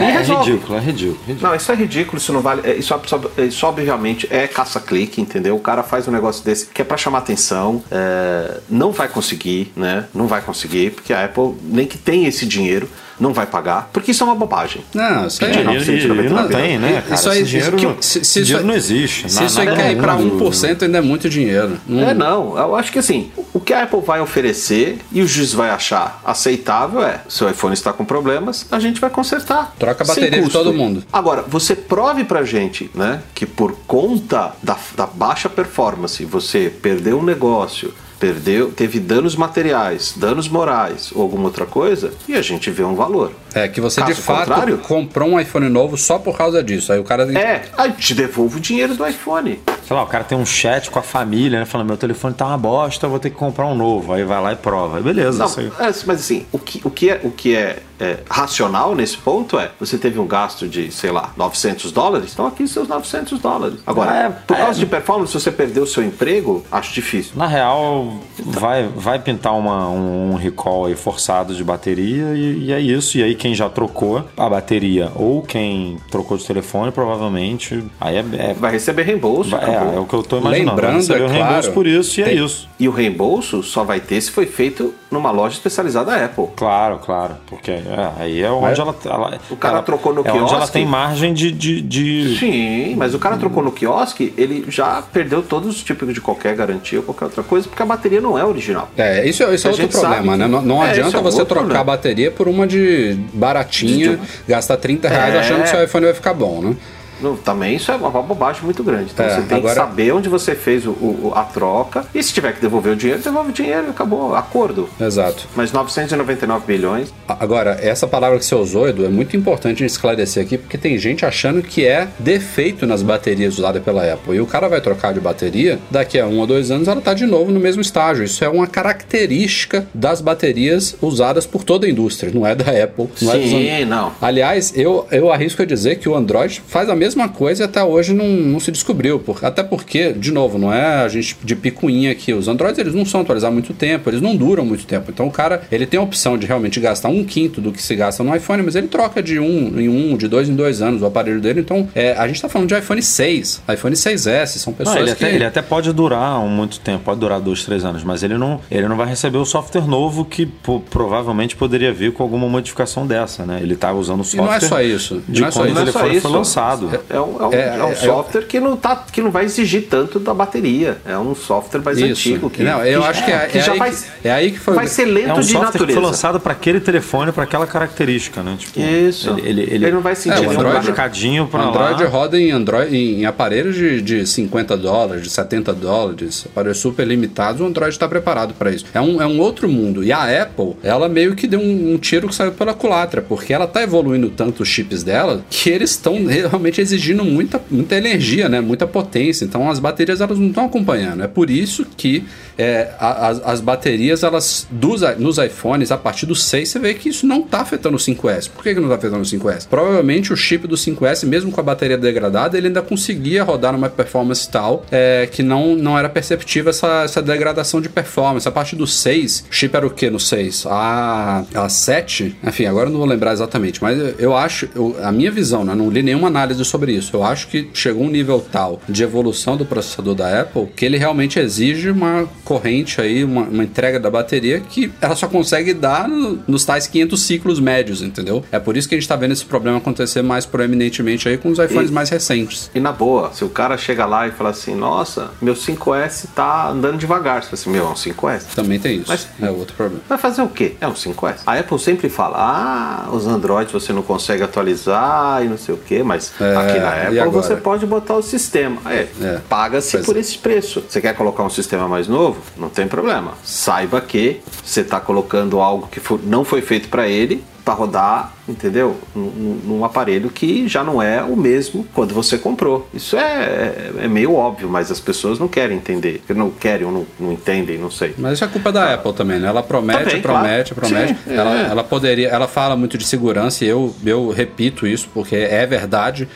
[0.00, 0.50] É, resolve.
[0.52, 1.18] ridículo, é ridículo.
[1.26, 1.48] ridículo.
[1.50, 2.62] Não, isso é ridículo, isso não vale.
[2.64, 2.94] é, Isso,
[3.38, 5.54] isso obviamente é caça-clique, entendeu?
[5.56, 9.72] O cara faz um negócio desse que é pra chamar atenção, é, não vai conseguir,
[9.76, 10.06] né?
[10.14, 12.88] Não vai conseguir, porque a Apple nem que tem esse dinheiro,
[13.22, 14.82] não vai pagar, porque isso é uma bobagem.
[14.92, 17.14] Não, isso aí Pedir e não tem, né, cara?
[17.14, 19.30] Isso aí- Esse dinheiro, não- que- se- se isso dinheiro aí- não existe.
[19.30, 21.78] Se Na- isso aí cair mundo- 1% ainda é muito dinheiro.
[21.86, 22.58] Não- É, não.
[22.58, 26.20] Eu acho que assim, o que a Apple vai oferecer e o juiz vai achar
[26.24, 29.74] aceitável é: seu iPhone está com problemas, a gente vai consertar.
[29.78, 31.04] Troca a bateria de todo mundo.
[31.12, 37.18] Agora, você prove pra gente, né, que por conta da, da baixa performance você perdeu
[37.18, 37.94] um negócio.
[38.22, 42.94] Perdeu, teve danos materiais, danos morais ou alguma outra coisa, e a gente vê um
[42.94, 43.32] valor.
[43.54, 46.92] É que você Caso de fato contrário- comprou um iPhone novo só por causa disso.
[46.92, 49.60] Aí o cara É, a gente devolve o dinheiro do iPhone.
[49.86, 51.64] Sei lá, o cara tem um chat com a família, né?
[51.66, 54.12] Falando, meu telefone tá uma bosta, eu vou ter que comprar um novo.
[54.12, 54.96] Aí vai lá e prova.
[54.96, 55.66] Aí beleza, Não, isso aí.
[55.78, 59.58] é, mas assim, o que, o que, é, o que é, é, racional nesse ponto
[59.58, 63.78] é você teve um gasto de, sei lá, 900 dólares, então aqui seus 900 dólares.
[63.86, 64.80] Agora, É, por causa é.
[64.80, 67.32] de performance, se você perdeu o seu emprego, acho difícil.
[67.36, 72.72] Na real, vai, vai pintar uma, um, um recall aí forçado de bateria e, e
[72.72, 73.18] é isso.
[73.18, 78.24] E aí quem já trocou a bateria ou quem trocou de telefone, provavelmente, aí é,
[78.38, 79.50] é, Vai receber reembolso.
[79.50, 79.92] vai- acabou.
[79.92, 80.70] é, é o que eu tô imaginando.
[80.70, 82.68] Lembrando, Vai receber é um reembolso claro, por isso e é tem- isso.
[82.78, 86.46] E o reembolso só vai ter se foi feito numa loja especializada da Apple.
[86.56, 87.34] Claro, claro.
[87.48, 87.82] Porque é,
[88.20, 90.72] aí é onde Mas ela, ela- o cara ela- trocou no É onde ela quiosque.
[90.72, 91.50] tem margem de.
[91.50, 96.14] de, de- Sim, mas o cara trocou no quiosque, ele já perdeu todos os tipos
[96.14, 98.88] de qualquer garantia ou qualquer outra coisa, porque a bateria não é original.
[98.96, 100.46] É, isso, isso é outro problema, né?
[100.46, 104.76] Não, não É, adianta é você outro trocar a bateria por uma de baratinha, gastar
[104.76, 105.38] 30 reais É.
[105.38, 106.76] achando que seu iPhone vai ficar bom, né?
[107.22, 109.10] Não, também isso é uma bobagem muito grande.
[109.12, 112.04] Então É, você tem agora- que saber onde você fez o- o- a troca.
[112.14, 114.34] E se tiver que devolver o dinheiro, devolve o dinheiro e acabou.
[114.34, 114.88] Acordo.
[115.00, 115.46] Exato.
[115.54, 117.12] Mas 999 bilhões.
[117.28, 121.24] Agora, essa palavra que você usou, Edu, é muito importante esclarecer aqui, porque tem gente
[121.24, 124.36] achando que é defeito nas baterias usadas pela Apple.
[124.36, 127.12] E o cara vai trocar de bateria, daqui a um ou dois anos ela tá
[127.14, 128.24] de novo no mesmo estágio.
[128.24, 133.08] Isso é uma característica das baterias usadas por toda a indústria, não é da Apple.
[133.20, 134.12] Não é dos Sim, não.
[134.20, 137.82] Aliás, eu, eu arrisco a dizer que o Android faz a mesma coisa e até
[137.82, 139.18] hoje não, não se descobriu.
[139.18, 142.32] Por, até porque, de novo, não é a gente de picuinha aqui.
[142.32, 145.10] Os Androids eles não são atualizados há muito tempo, eles não duram muito tempo.
[145.10, 147.94] Então o cara ele tem a opção de realmente gastar um quinto do que se
[147.94, 151.02] gasta no iPhone, mas ele troca de um em um, de dois em dois anos
[151.02, 151.60] o aparelho dele.
[151.60, 155.14] Então é, a gente tá falando de iPhone 6, iPhone 6S, são Não, pessoas ele,
[155.14, 155.24] que.
[155.24, 158.36] até, ele até pode durar um muito tempo, pode durar dois, três anos, mas ele
[158.38, 162.48] não, ele não vai receber o software novo que pô, provavelmente poderia vir com alguma
[162.48, 163.58] modificação dessa, né?
[163.62, 164.46] Ele tá usando o E software.
[164.46, 165.22] não é só isso.
[165.28, 165.80] De não é só quando isso.
[165.80, 166.20] Não é foi, isso.
[166.22, 166.90] foi lançado.
[167.08, 169.44] É um, é um- É, é um é- software que, não tá, que não vai
[169.44, 170.98] exigir tanto da bateria.
[171.06, 172.10] É um software mais Isso.
[172.10, 172.50] antigo.
[172.50, 174.50] Que, não, eu que- acho que é, que é já aí, vai, que, é aí
[174.52, 174.74] que foi.
[174.74, 176.00] vai ser lento É um de software que natureza.
[176.00, 178.56] foi lançado para aquele telefone, para aquela característica, né?
[178.58, 179.30] Tipo, Isso.
[179.30, 182.08] Ele, ele, ele, Ele não vai sentir É, o Android- marcadinho para Android lá.
[182.08, 187.60] roda em, Android, em aparelhos de, de 50 dólares, de 70 dólares, aparelhos super limitados,
[187.60, 188.84] o Android está preparado para isso.
[188.94, 190.02] É um, é um outro mundo.
[190.04, 193.52] E a Apple, ela meio que deu um, um tiro que saiu pela culatra, porque
[193.52, 196.91] ela tá evoluindo tanto os chips dela que eles estão realmente exigindo
[197.24, 198.60] muita, muita energia, né?
[198.60, 199.44] Muita potência.
[199.44, 201.22] Então as baterias elas não estão acompanhando.
[201.22, 202.24] É por isso que
[202.58, 207.08] é, as, as baterias, elas dos, nos iPhones, a partir do 6, você vê que
[207.08, 208.50] isso não está afetando o 5S.
[208.50, 209.66] Por que, que não está afetando o 5S?
[209.68, 213.88] Provavelmente o chip do 5S, mesmo com a bateria degradada, ele ainda conseguia rodar numa
[213.88, 218.46] performance tal é, que não, não era perceptível essa, essa degradação de performance.
[218.48, 220.66] A partir do 6, o chip era o que no 6?
[220.66, 222.36] A, a 7?
[222.44, 225.64] Enfim, agora eu não vou lembrar exatamente, mas eu, eu acho, eu- a minha visão,
[225.64, 227.16] né, não li nenhuma análise sobre isso.
[227.16, 230.98] Eu acho que chegou um nível tal de evolução do processador da Apple que ele
[230.98, 236.08] realmente exige uma corrente aí, uma, uma entrega da bateria que ela só consegue dar
[236.08, 238.44] no- nos tais 500 ciclos médios, entendeu?
[238.50, 241.50] É por isso que a gente tá vendo esse problema acontecer mais proeminentemente aí com
[241.50, 242.70] os iPhones E- mais recentes.
[242.74, 246.68] E na boa, se o cara chega lá e fala assim, nossa, meu 5S tá
[246.68, 247.42] andando devagar.
[247.42, 248.54] Você fala assim, meu, é um 5S.
[248.54, 249.06] Também tem isso.
[249.08, 250.02] Mas- é outro problema.
[250.08, 250.74] Vai fazer o quê?
[250.80, 251.42] É um 5S.
[251.46, 255.78] A Apple sempre fala, ah, os Androids você não consegue atualizar e não sei o
[255.78, 258.80] quê, mas É, aqui na Apple você pode botar o sistema.
[258.90, 259.40] É, É.
[259.48, 260.20] paga-se por é.
[260.20, 260.82] esse preço.
[260.88, 262.31] Você quer colocar um sistema mais novo?
[262.56, 263.34] Não tem problema.
[263.42, 268.96] Saiba que você está colocando algo que não foi feito para ele para rodar, entendeu?
[269.14, 272.88] Num, num- aparelho que já não é o mesmo quando você comprou.
[272.94, 276.22] Isso é, é meio óbvio, mas as pessoas não querem entender.
[276.28, 278.14] Não querem ou não, não entendem, não sei.
[278.16, 279.48] Mas isso é culpa da Apple também, né?
[279.48, 280.88] Ela promete, Também, promete, claro.
[280.94, 281.18] promete.
[281.24, 281.70] Sim, ela, é.
[281.70, 286.28] ela poderia, ela fala muito de segurança e eu, eu repito isso porque é verdade.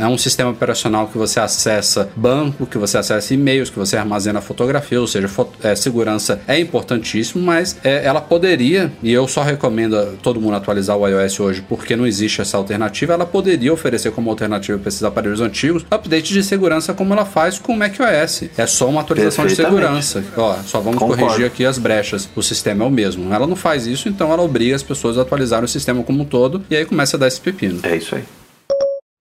[0.00, 4.40] É um sistema operacional que você acessa banco, que você acessa e-mails, que você armazena
[4.40, 9.42] fotografia, ou seja, fo- é, segurança é importantíssimo, mas é, ela poderia, e eu só
[9.42, 13.72] recomendo a todo mundo atualizar o iOS hoje porque não existe essa alternativa, ela poderia
[13.72, 17.76] oferecer como alternativa para esses aparelhos antigos update de segurança como ela faz com o
[17.76, 18.44] macOS.
[18.56, 20.24] É só uma atualização de segurança.
[20.36, 21.22] Ó, só vamos Concordo.
[21.24, 22.28] corrigir aqui as brechas.
[22.34, 23.32] O sistema é o mesmo.
[23.32, 26.24] Ela não faz isso, então ela obriga as pessoas a atualizar o sistema como um
[26.24, 27.80] todo e aí começa a dar esse pepino.
[27.82, 28.24] É isso aí.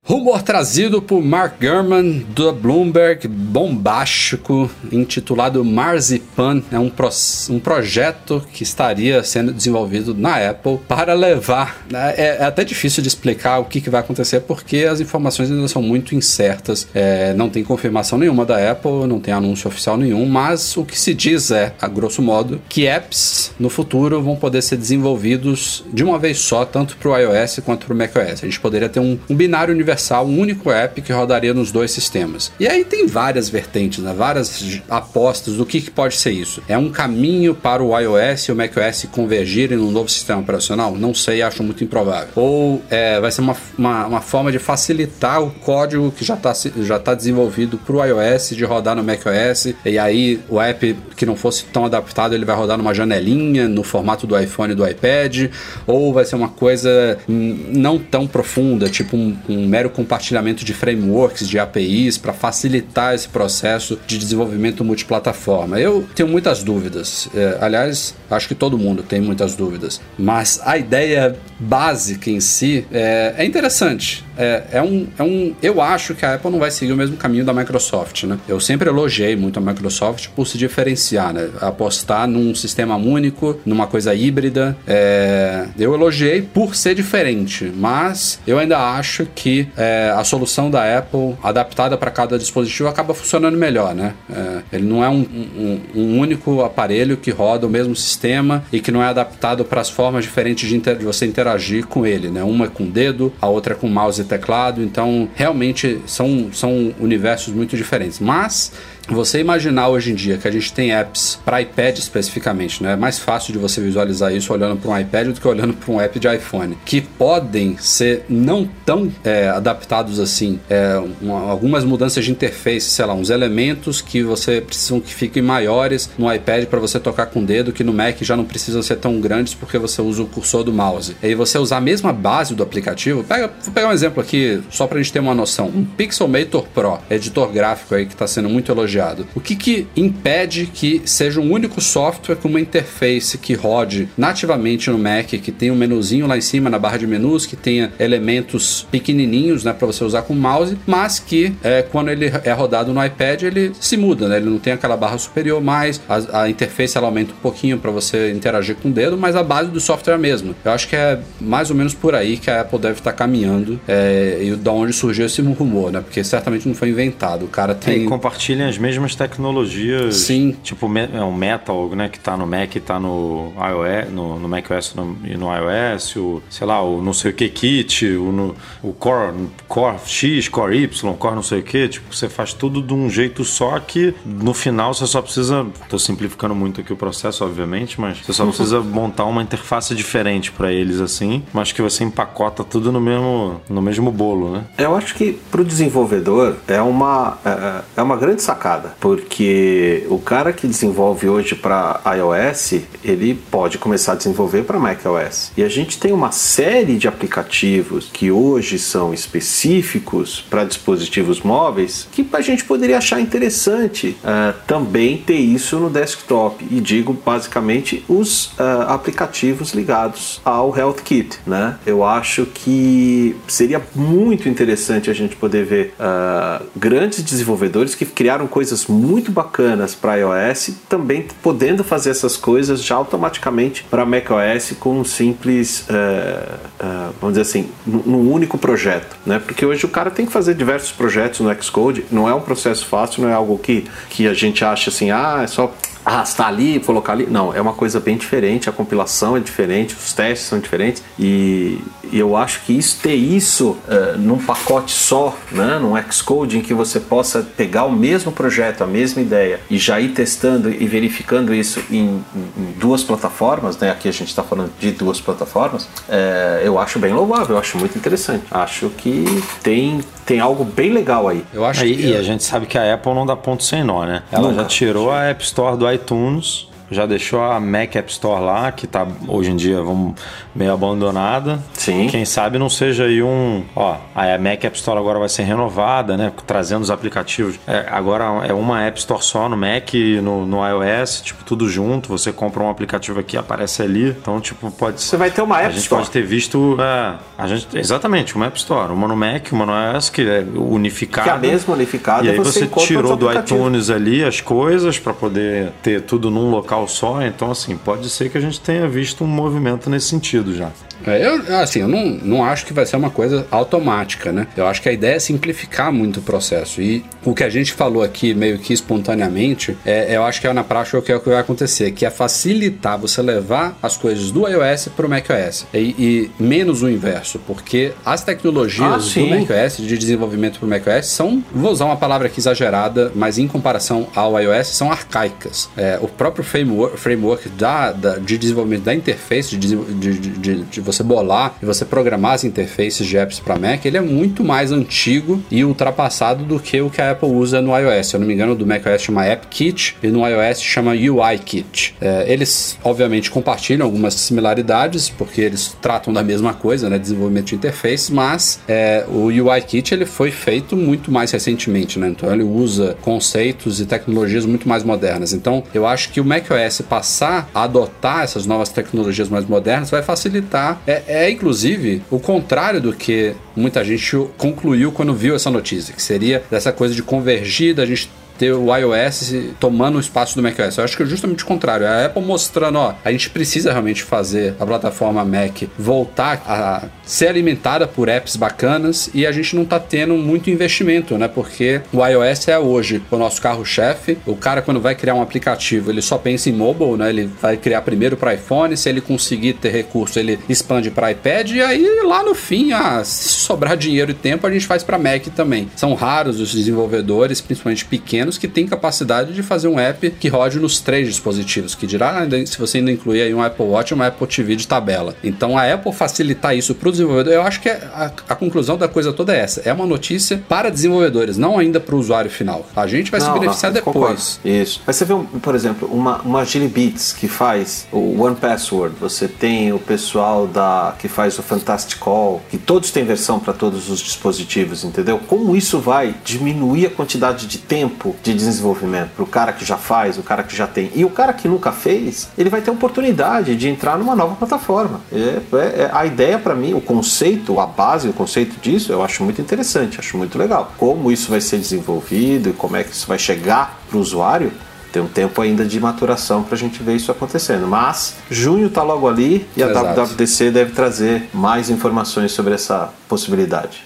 [0.10, 6.64] Rumor trazido por Mark Gurman do Bloomberg, bombástico, intitulado Marzipan.
[6.72, 7.08] É um, pro,
[7.52, 11.86] um projeto que estaria sendo desenvolvido na Apple para levar.
[11.92, 15.52] Né, é, é até difícil de explicar o que, que, vai acontecer porque as informações
[15.52, 16.88] ainda são muito incertas.
[16.92, 21.00] É, não tem confirmação nenhuma da Apple, não tem anúncio oficial nenhum, mas o que
[21.00, 26.04] se diz é, a grosso modo, que apps no futuro vão poder ser desenvolvidos de
[26.04, 28.44] uma vez só, tanto para o iOS quanto para o macOS.
[28.44, 31.72] A gente poderia ter um, um binário universal universal, um único app que rodaria nos
[31.72, 32.52] dois sistemas.
[32.60, 34.14] E aí tem várias vertentes, né?
[34.16, 36.64] várias apostas do que, que pode ser isso.
[36.68, 40.96] É um caminho para o iOS e o macOS convergirem num novo sistema operacional?
[40.96, 42.30] Não sei, acho muito improvável.
[42.36, 46.54] Ou é, vai ser uma, uma, uma, forma de facilitar o código que já está
[46.82, 51.26] já tá desenvolvido para o iOS de rodar no macOS, e aí o app que
[51.26, 54.88] não fosse tão adaptado ele vai rodar numa janelinha no formato do iPhone e do
[54.88, 55.50] iPad,
[55.86, 61.48] ou vai ser uma coisa não tão profunda, tipo um, um mero compartilhamento de frameworks,
[61.48, 65.80] de APIs, para facilitar esse processo de desenvolvimento multiplataforma.
[65.80, 67.30] Eu tenho muitas dúvidas.
[67.34, 70.02] É, aliás, acho que todo mundo tem muitas dúvidas.
[70.18, 74.26] Mas a ideia básica em si é, é interessante.
[74.38, 75.54] É, é, um, é um.
[75.62, 78.38] Eu acho que a Apple não vai seguir o mesmo caminho da Microsoft, né?
[78.48, 81.50] Eu sempre elogiei muito a Microsoft por se diferenciar, né?
[81.60, 84.78] Apostar num sistema único, numa coisa híbrida.
[84.88, 90.98] É, eu elogiei por ser diferente, mas eu ainda acho que é, a solução da
[90.98, 94.14] Apple, adaptada para cada dispositivo, acaba funcionando melhor, né?
[94.30, 98.80] É, ele não é um, um, um, único aparelho que roda o mesmo sistema e
[98.80, 102.44] que não é adaptado para as formas diferentes de, de você interagir com ele, né?
[102.44, 107.54] Uma é com dedo, a outra é com mouse teclado, então realmente são, são universos
[107.54, 108.20] muito diferentes.
[108.20, 108.72] Mas
[109.14, 112.94] você imaginar hoje em dia que a gente tem apps para iPad especificamente, né?
[112.94, 115.92] É mais fácil de você visualizar isso olhando para um iPad do que olhando para
[115.92, 121.84] um app de iPhone, que podem ser não tão é, adaptados assim, é, uma, algumas
[121.84, 126.66] mudanças de interface, sei lá, uns elementos que você precisa que fiquem maiores no iPad
[126.66, 129.54] para você tocar com o dedo, que no Mac já não precisam ser tão grandes
[129.54, 131.16] porque você usa o cursor do mouse.
[131.22, 134.62] E aí você usar a mesma base do aplicativo, pega, vou pegar um exemplo aqui
[134.70, 138.28] só para a gente ter uma noção, um Pixelmator Pro, editor gráfico aí que está
[138.28, 138.99] sendo muito elogiado
[139.36, 144.90] O que, que impede que seja um único software com uma interface que rode nativamente
[144.90, 147.92] no Mac, que tenha um menuzinho lá em cima na barra de menus, que tenha
[148.00, 152.52] elementos pequenininhos, né, para você usar com o mouse, mas que é, quando ele é
[152.52, 154.38] rodado no iPad ele se muda, né?
[154.38, 157.92] Ele não tem aquela barra superior mais, a, a interface ela aumenta um pouquinho para
[157.92, 160.56] você interagir com o dedo, mas a base do software é a mesma.
[160.64, 163.18] Eu acho que é mais ou menos por aí que a Apple deve estar tá
[163.18, 166.02] caminhando é, e da onde surgiu esse rumor, né?
[166.02, 167.46] Porque certamente não foi inventado.
[167.46, 168.06] O cara tem.
[168.06, 170.16] Compartilha as mesmas mesmas tecnologias.
[170.18, 170.56] Sim.
[170.64, 172.10] Tipo, é um Metal, né?
[172.10, 176.16] Que tá no Mac e tá no iOS, no, no macOS no, e no iOS,
[176.16, 180.48] o, sei lá, o não sei o que kit, o, no, o Core, Core X,
[180.50, 181.88] Core Y, Core não sei o que.
[181.88, 185.66] Tipo, você faz tudo de um jeito só que no final você só precisa.
[185.88, 190.52] Tô simplificando muito aqui o processo, obviamente, mas você só precisa montar uma interface diferente
[190.52, 194.64] para eles, assim, mas que você empacota tudo no mesmo, no mesmo bolo, né?
[194.78, 200.54] Eu acho que pro desenvolvedor é uma, é, é uma grande sacada porque o cara
[200.54, 205.52] que desenvolve hoje para iOS, ele pode começar a desenvolver para macOS.
[205.58, 212.08] E a gente tem uma série de aplicativos que hoje são específicos para dispositivos móveis
[212.12, 216.66] que a gente poderia achar interessante uh, também ter isso no desktop.
[216.70, 221.40] E digo basicamente os uh, aplicativos ligados ao Health Kit.
[221.46, 221.78] Né?
[221.86, 228.48] Eu acho que seria muito interessante a gente poder ver uh, grandes desenvolvedores que criaram
[228.48, 234.74] coisas coisas muito bacanas para iOS, também podendo fazer essas coisas já automaticamente para macOS
[234.78, 239.40] com um simples, uh, uh, vamos dizer assim, num único projeto, né?
[239.40, 242.86] Porque hoje o cara tem que fazer diversos projetos no Xcode, não é um processo
[242.86, 245.74] fácil, não é algo que, que a gente acha assim, ah, é só
[246.06, 247.28] arrastar ali, colocar ali.
[247.30, 251.80] Não, é uma coisa bem diferente, a compilação é diferente, os testes são diferentes e,
[252.12, 256.62] e eu acho que isso ter isso uh, num pacote só, né, num Xcode em
[256.62, 260.86] que você possa pegar o mesmo projeto, a mesma ideia e já ir testando e
[260.88, 263.92] verificando isso em, em duas plataformas, né?
[263.92, 265.84] Aqui a gente está falando de duas plataformas.
[265.84, 268.44] Uh, eu acho bem louvável, eu acho muito interessante.
[268.52, 269.26] Acho que
[269.62, 271.44] tem tem algo bem legal aí.
[271.52, 272.06] Eu acho aí, que...
[272.06, 274.22] E a gente sabe que a Apple não dá ponto sem nó, né?
[274.32, 274.62] Ela Nunca.
[274.62, 278.86] já tirou a App Store do iTunes já deixou a Mac App Store lá, que
[278.88, 280.16] tá hoje em dia vamos,
[280.54, 281.60] meio abandonada.
[281.74, 282.08] Sim.
[282.08, 283.64] Quem sabe não seja aí um.
[283.76, 286.32] Ó, a Mac App Store agora vai ser renovada, né?
[286.46, 287.60] Trazendo os aplicativos.
[287.68, 291.68] É, agora é uma App Store só no Mac e no, no iOS, tipo, tudo
[291.70, 292.10] junto.
[292.10, 294.10] Você compra um aplicativo aqui, aparece ali.
[294.10, 296.04] Então, tipo, pode Você vai ter uma A App gente Store.
[296.04, 296.78] pode ter visto.
[296.80, 298.92] É, a gente, exatamente, uma App Store.
[298.92, 301.24] Uma no Mac, uma no iOS, que é unificada.
[301.24, 305.00] Que é a mesma unificada, E aí você você, tirou do iTunes ali as coisas
[305.00, 307.22] para poder ter tudo num local só.
[307.22, 310.72] Então, assim, pode ser que a gente tenha visto um movimento nesse sentido já.
[311.06, 314.48] É, eu, assim, eu não, não acho que vai ser uma coisa automática, né?
[314.56, 316.82] Eu acho que a ideia é simplificar muito o processo.
[316.82, 320.54] E o que a gente falou aqui, meio que espontaneamente, é, eu acho que é
[320.54, 323.96] na prática o que, é o que vai acontecer, que é facilitar você levar as
[323.96, 325.66] coisas do iOS para o macOS.
[325.74, 330.70] E, e menos o inverso, porque as tecnologias Ah, do macOS, de desenvolvimento para o
[330.70, 335.70] macOS, são, vou usar uma palavra aqui exagerada, mas em comparação ao iOS, são arcaicas.
[335.78, 340.82] É, o próprio framework, framework da, da- de desenvolvimento da interface, de, de- de- de
[340.82, 344.72] você bolar e você programar as interfaces de apps para Mac, ele é muito mais
[344.72, 348.08] antigo e ultrapassado do que o que a Apple usa no iOS.
[348.08, 351.96] Se eu não me engano, do macOS chama AppKit e no iOS chama UIKit.
[352.02, 357.56] É, eles, obviamente, compartilham algumas similaridades, porque eles tratam da mesma coisa, né, desenvolvimento de
[357.56, 362.10] interface, mas é, o UIKit ele foi feito muito mais recentemente, né?
[362.10, 365.34] Então ele usa conceitos e tecnologias muito mais modernas.
[365.34, 370.02] Então eu acho que o macOS passar a adotar essas novas tecnologias mais modernas vai
[370.02, 370.82] facilitar.
[370.86, 376.02] É, é, inclusive o contrário do que muita gente concluiu quando viu essa notícia, que
[376.02, 378.10] seria dessa coisa de convergir, da gente
[378.40, 380.78] ter o iOS tomando o espaço do macOS.
[380.78, 381.86] Eu acho que é justamente o contrário.
[381.86, 387.28] A Apple mostrando, ó, a gente precisa realmente fazer a plataforma Mac voltar a ser
[387.28, 391.28] alimentada por apps bacanas e a gente não tá tendo muito investimento, né?
[391.28, 394.18] Porque o iOS é hoje o nosso carro-chefe.
[394.26, 397.10] O cara, quando vai criar um aplicativo, ele só pensa em mobile, né?
[397.10, 401.52] Ele vai criar primeiro para iPhone, se ele conseguir ter recurso, ele expande para iPad
[401.52, 404.98] e aí lá no fim, ah, se sobrar dinheiro e tempo, a gente faz para
[404.98, 405.70] Mac também.
[405.76, 410.60] São raros os desenvolvedores, principalmente pequenos, que têm capacidade de fazer um app que rode
[410.60, 413.94] nos três dispositivos, que dirá ainda- se você ainda incluir aí um Apple Watch e
[413.94, 415.16] uma Apple TV de tabela.
[415.24, 418.78] Então a Apple facilitar isso para o desenvolvedor, eu acho que é- a, a conclusão
[418.78, 419.62] da coisa toda é essa.
[419.66, 422.66] É uma notícia para desenvolvedores, não ainda para o usuário final.
[422.76, 424.00] A gente vai se Não, não, beneficiar concordo.
[424.16, 424.40] depois.
[424.44, 424.82] Isso.
[424.86, 429.28] Mas você vê, um, por exemplo, uma, uma Gilibits que faz o One Password, você
[429.28, 433.90] tem o pessoal da que faz o Fantastic Call, que todos têm versão para todos
[433.90, 435.20] os dispositivos, entendeu?
[435.28, 439.78] Como isso vai diminuir a quantidade de tempo de desenvolvimento para o cara que já
[439.78, 440.92] faz, o cara que já tem.
[440.96, 445.02] E o cara que nunca fez, ele vai ter oportunidade de entrar numa nova plataforma.
[445.12, 449.04] É, é- é- a ideia para mim, o conceito, a base, o conceito disso, eu
[449.04, 450.74] acho muito interessante, acho muito legal.
[450.78, 454.52] Como isso vai ser desenvolvido e como é que isso vai chegar para o usuário,
[454.92, 457.68] tem um tempo ainda de maturação para a gente ver isso acontecendo.
[457.68, 460.02] Mas junho está logo ali e a Exato.
[460.02, 463.84] WWDC deve trazer mais informações sobre essa possibilidade.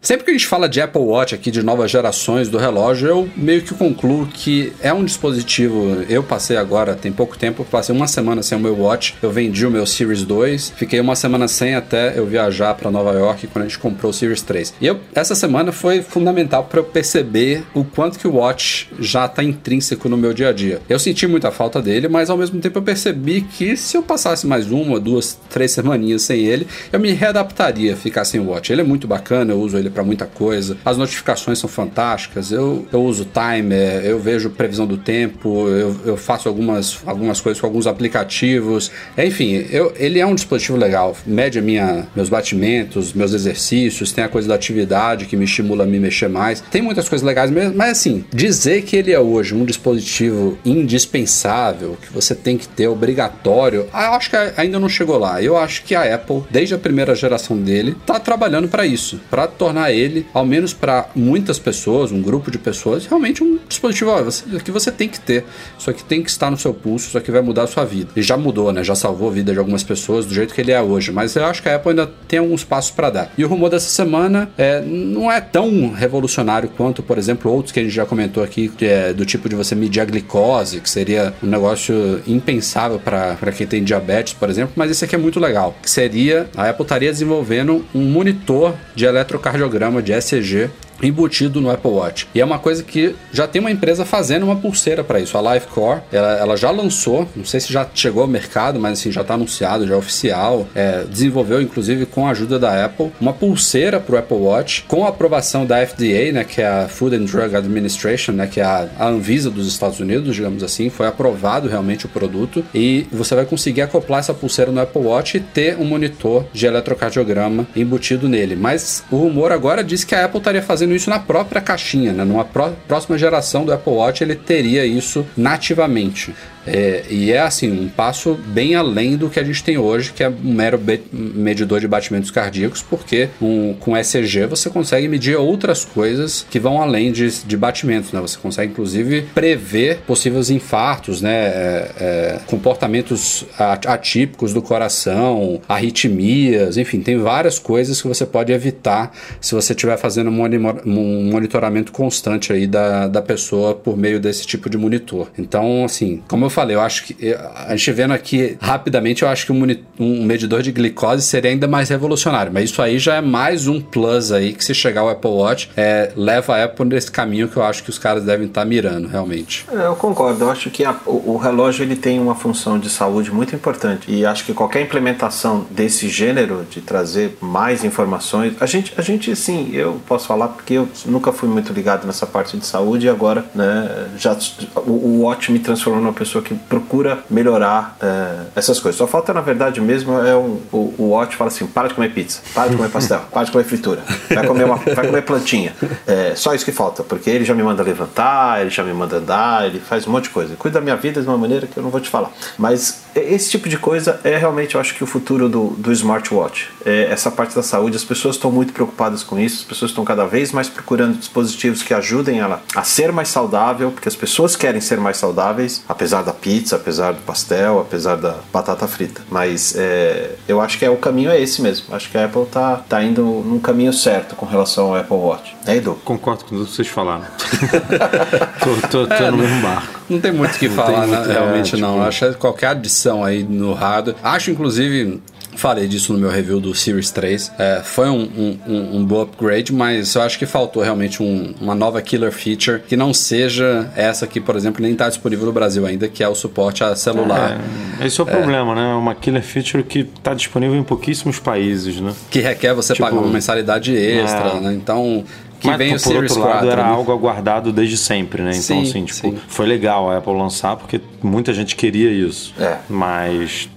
[0.00, 3.28] Sempre que a gente fala de Apple Watch aqui, de novas gerações do relógio, eu
[3.36, 6.04] meio que concluo que é um dispositivo.
[6.08, 9.16] Eu passei agora, tem pouco tempo, passei uma semana sem o meu Watch.
[9.20, 13.10] Eu vendi o meu Series 2, fiquei uma semana sem até eu viajar para Nova
[13.12, 14.74] York quando a gente comprou o Series 3.
[14.80, 19.26] E eu, essa semana foi fundamental para eu perceber o quanto que o Watch já
[19.26, 20.80] está intrínseco no meu dia a dia.
[20.88, 24.46] Eu senti muita falta dele, mas ao mesmo tempo eu percebi que se eu passasse
[24.46, 28.72] mais uma, duas, três semaninhas sem ele, eu me readaptaria a ficar sem o Watch.
[28.72, 30.76] Ele é muito bacana, eu uso ele para muita coisa.
[30.84, 32.50] As notificações são fantásticas.
[32.52, 37.60] Eu, eu uso timer, eu vejo previsão do tempo, eu, eu faço algumas, algumas coisas
[37.60, 38.90] com alguns aplicativos.
[39.16, 41.16] Enfim, eu, ele é um dispositivo legal.
[41.26, 45.86] Mede minha, meus batimentos, meus exercícios, tem a coisa da atividade que me estimula a
[45.86, 46.60] me mexer mais.
[46.60, 51.96] Tem muitas coisas legais mesmo, mas assim, dizer que ele é hoje um dispositivo indispensável,
[52.00, 55.42] que você tem que ter obrigatório, ah, eu acho que ainda não chegou lá.
[55.42, 59.46] Eu acho que a Apple, desde a primeira geração dele, tá trabalhando para isso, para
[59.46, 64.22] tornar ele, ao menos para muitas pessoas, um grupo de pessoas, realmente um dispositivo ó,
[64.60, 65.44] que você tem que ter.
[65.78, 68.10] Isso aqui tem que estar no seu pulso, isso aqui vai mudar a sua vida.
[68.16, 68.82] E já mudou, né?
[68.82, 71.12] Já salvou a vida de algumas pessoas do jeito que ele é hoje.
[71.12, 73.32] Mas eu acho que a Apple ainda tem alguns passos para dar.
[73.36, 77.80] E o rumor dessa semana é, não é tão revolucionário quanto, por exemplo, outros que
[77.80, 81.34] a gente já comentou aqui, é do tipo de você medir a glicose, que seria
[81.42, 84.72] um negócio impensável para quem tem diabetes, por exemplo.
[84.76, 85.76] Mas esse aqui é muito legal.
[85.82, 89.67] Que seria a Apple estaria desenvolvendo um monitor de eletrocardiograma
[90.02, 90.70] de ECG
[91.02, 92.28] embutido no Apple Watch.
[92.34, 95.36] E é uma coisa que já tem uma empresa fazendo uma pulseira para isso.
[95.36, 99.10] A Lifecore, ela, ela, já lançou, não sei se já chegou ao mercado, mas assim,
[99.10, 100.66] já está anunciado, já é oficial.
[100.74, 105.04] É, desenvolveu, inclusive, com a ajuda da Apple, uma pulseira para o Apple Watch, com
[105.04, 108.64] a aprovação da FDA, né, que é a Food and Drug Administration, né, que é
[108.64, 113.34] a, a Anvisa dos Estados Unidos, digamos assim, foi aprovado realmente o produto e você
[113.34, 118.28] vai conseguir acoplar essa pulseira no Apple Watch e ter um monitor de eletrocardiograma embutido
[118.28, 118.56] nele.
[118.56, 122.24] Mas o rumor agora diz que a Apple estaria fazendo isso na própria caixinha, né?
[122.24, 126.34] Numa pró próxima geração do Apple Watch ele teria isso nativamente.
[126.68, 130.22] É, e é assim, um passo bem além do que a gente tem hoje, que
[130.22, 130.80] é um mero
[131.12, 136.80] medidor de batimentos cardíacos, porque um, com ECG você consegue medir outras coisas que vão
[136.80, 138.20] além de, de batimentos, né?
[138.20, 141.34] Você consegue, inclusive, prever possíveis infartos, né?
[141.34, 149.12] É, é, comportamentos atípicos do coração, arritmias, enfim, tem várias coisas que você pode evitar
[149.40, 154.68] se você estiver fazendo um monitoramento constante aí da, da pessoa por meio desse tipo
[154.68, 155.28] de monitor.
[155.38, 157.34] Então, assim, como eu falei, eu acho que
[157.66, 159.64] a gente vendo aqui rapidamente, eu acho que um,
[159.98, 162.52] um, medidor de glicose seria ainda mais revolucionário.
[162.52, 165.70] Mas isso aí já é mais um plus aí que se chegar ao Apple Watch,
[165.76, 168.64] é, leva a Apple nesse caminho que eu acho que os caras devem estar tá
[168.64, 169.66] mirando, realmente.
[169.72, 170.44] É, eu concordo.
[170.44, 174.10] Eu acho que a, o, o, relógio ele tem uma função de saúde muito importante
[174.10, 179.34] e acho que qualquer implementação desse gênero de trazer mais informações, a gente, a gente
[179.36, 183.08] sim, eu posso falar porque eu nunca fui muito ligado nessa parte de saúde e
[183.08, 184.36] agora, né, já
[184.74, 188.98] o, o Watch me transformou numa pessoa que procura melhorar é, essas coisas.
[188.98, 192.12] Só falta, na verdade, mesmo é um, o, o Watch fala assim: para de comer
[192.12, 195.74] pizza, para de comer pastel, para de comer fritura, vai comer, uma, vai comer plantinha.
[196.06, 199.16] É só isso que falta, porque ele já me manda levantar, ele já me manda
[199.16, 200.56] andar, ele faz um monte de coisa.
[200.56, 202.30] Cuida da minha vida de uma maneira que eu não vou te falar.
[202.56, 206.70] Mas esse tipo de coisa é realmente, eu acho que o futuro do, do smartwatch.
[206.84, 210.04] É essa parte da saúde, as pessoas estão muito preocupadas com isso, as pessoas estão
[210.04, 214.56] cada vez mais procurando dispositivos que ajudem ela a ser mais saudável, porque as pessoas
[214.56, 219.22] querem ser mais saudáveis, apesar da pizza, apesar do pastel, apesar da batata frita.
[219.30, 221.94] Mas é, eu acho que é o caminho é esse mesmo.
[221.94, 225.56] Acho que a Apple tá, tá indo num caminho certo com relação ao Apple Watch.
[225.66, 225.98] É, Edu?
[226.04, 227.24] Concordo com tudo que vocês falaram.
[228.62, 229.98] tô, tô, tô é, no mesmo barco.
[230.08, 231.32] Não tem muito o que falar, muito, né?
[231.32, 231.80] realmente é, tipo...
[231.80, 232.02] não.
[232.02, 234.16] Acho que qualquer adição aí no hardware.
[234.22, 235.22] Acho, inclusive,
[235.58, 237.50] Falei disso no meu review do Series 3.
[237.58, 238.22] É, foi um,
[238.64, 242.80] um, um, bom upgrade, mas eu acho que faltou realmente um, uma nova killer feature
[242.86, 246.28] que não seja essa que, por exemplo, nem está disponível no Brasil ainda, que é
[246.28, 247.60] o suporte a celular.
[248.00, 248.30] É, esse é o é.
[248.30, 248.94] problema, né?
[248.94, 252.14] Uma killer feature que está disponível em pouquíssimos países, né?
[252.30, 254.60] Que requer você tipo, pagar uma mensalidade extra, é.
[254.60, 254.74] né?
[254.74, 255.24] Então,
[255.60, 256.88] que Mas, vem o por Series outro lado, 4, era né?
[256.88, 258.50] algo aguardado desde sempre, né?
[258.50, 259.38] Então, sim, assim, tipo, sim.
[259.48, 262.54] foi legal a Apple lançar porque muita gente queria isso.
[262.58, 262.78] É.
[262.88, 263.68] Mas,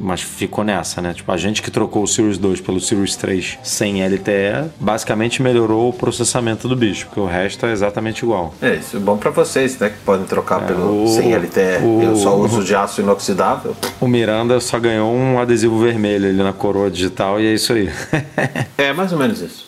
[0.00, 1.12] mas ficou nessa, né?
[1.12, 5.90] Tipo, a gente que trocou o Series 2 pelo Series 3 sem LTE, basicamente melhorou
[5.90, 8.54] o processamento do bicho, porque o resto é exatamente igual.
[8.62, 9.90] É, isso é bom para vocês, né?
[9.90, 11.82] Que podem trocar é, pelo o, sem LTE.
[11.82, 13.76] O, Eu só uso de aço inoxidável.
[14.00, 17.90] O Miranda só ganhou um adesivo vermelho ali na coroa digital e é isso aí.
[18.78, 19.67] é, mais ou menos isso.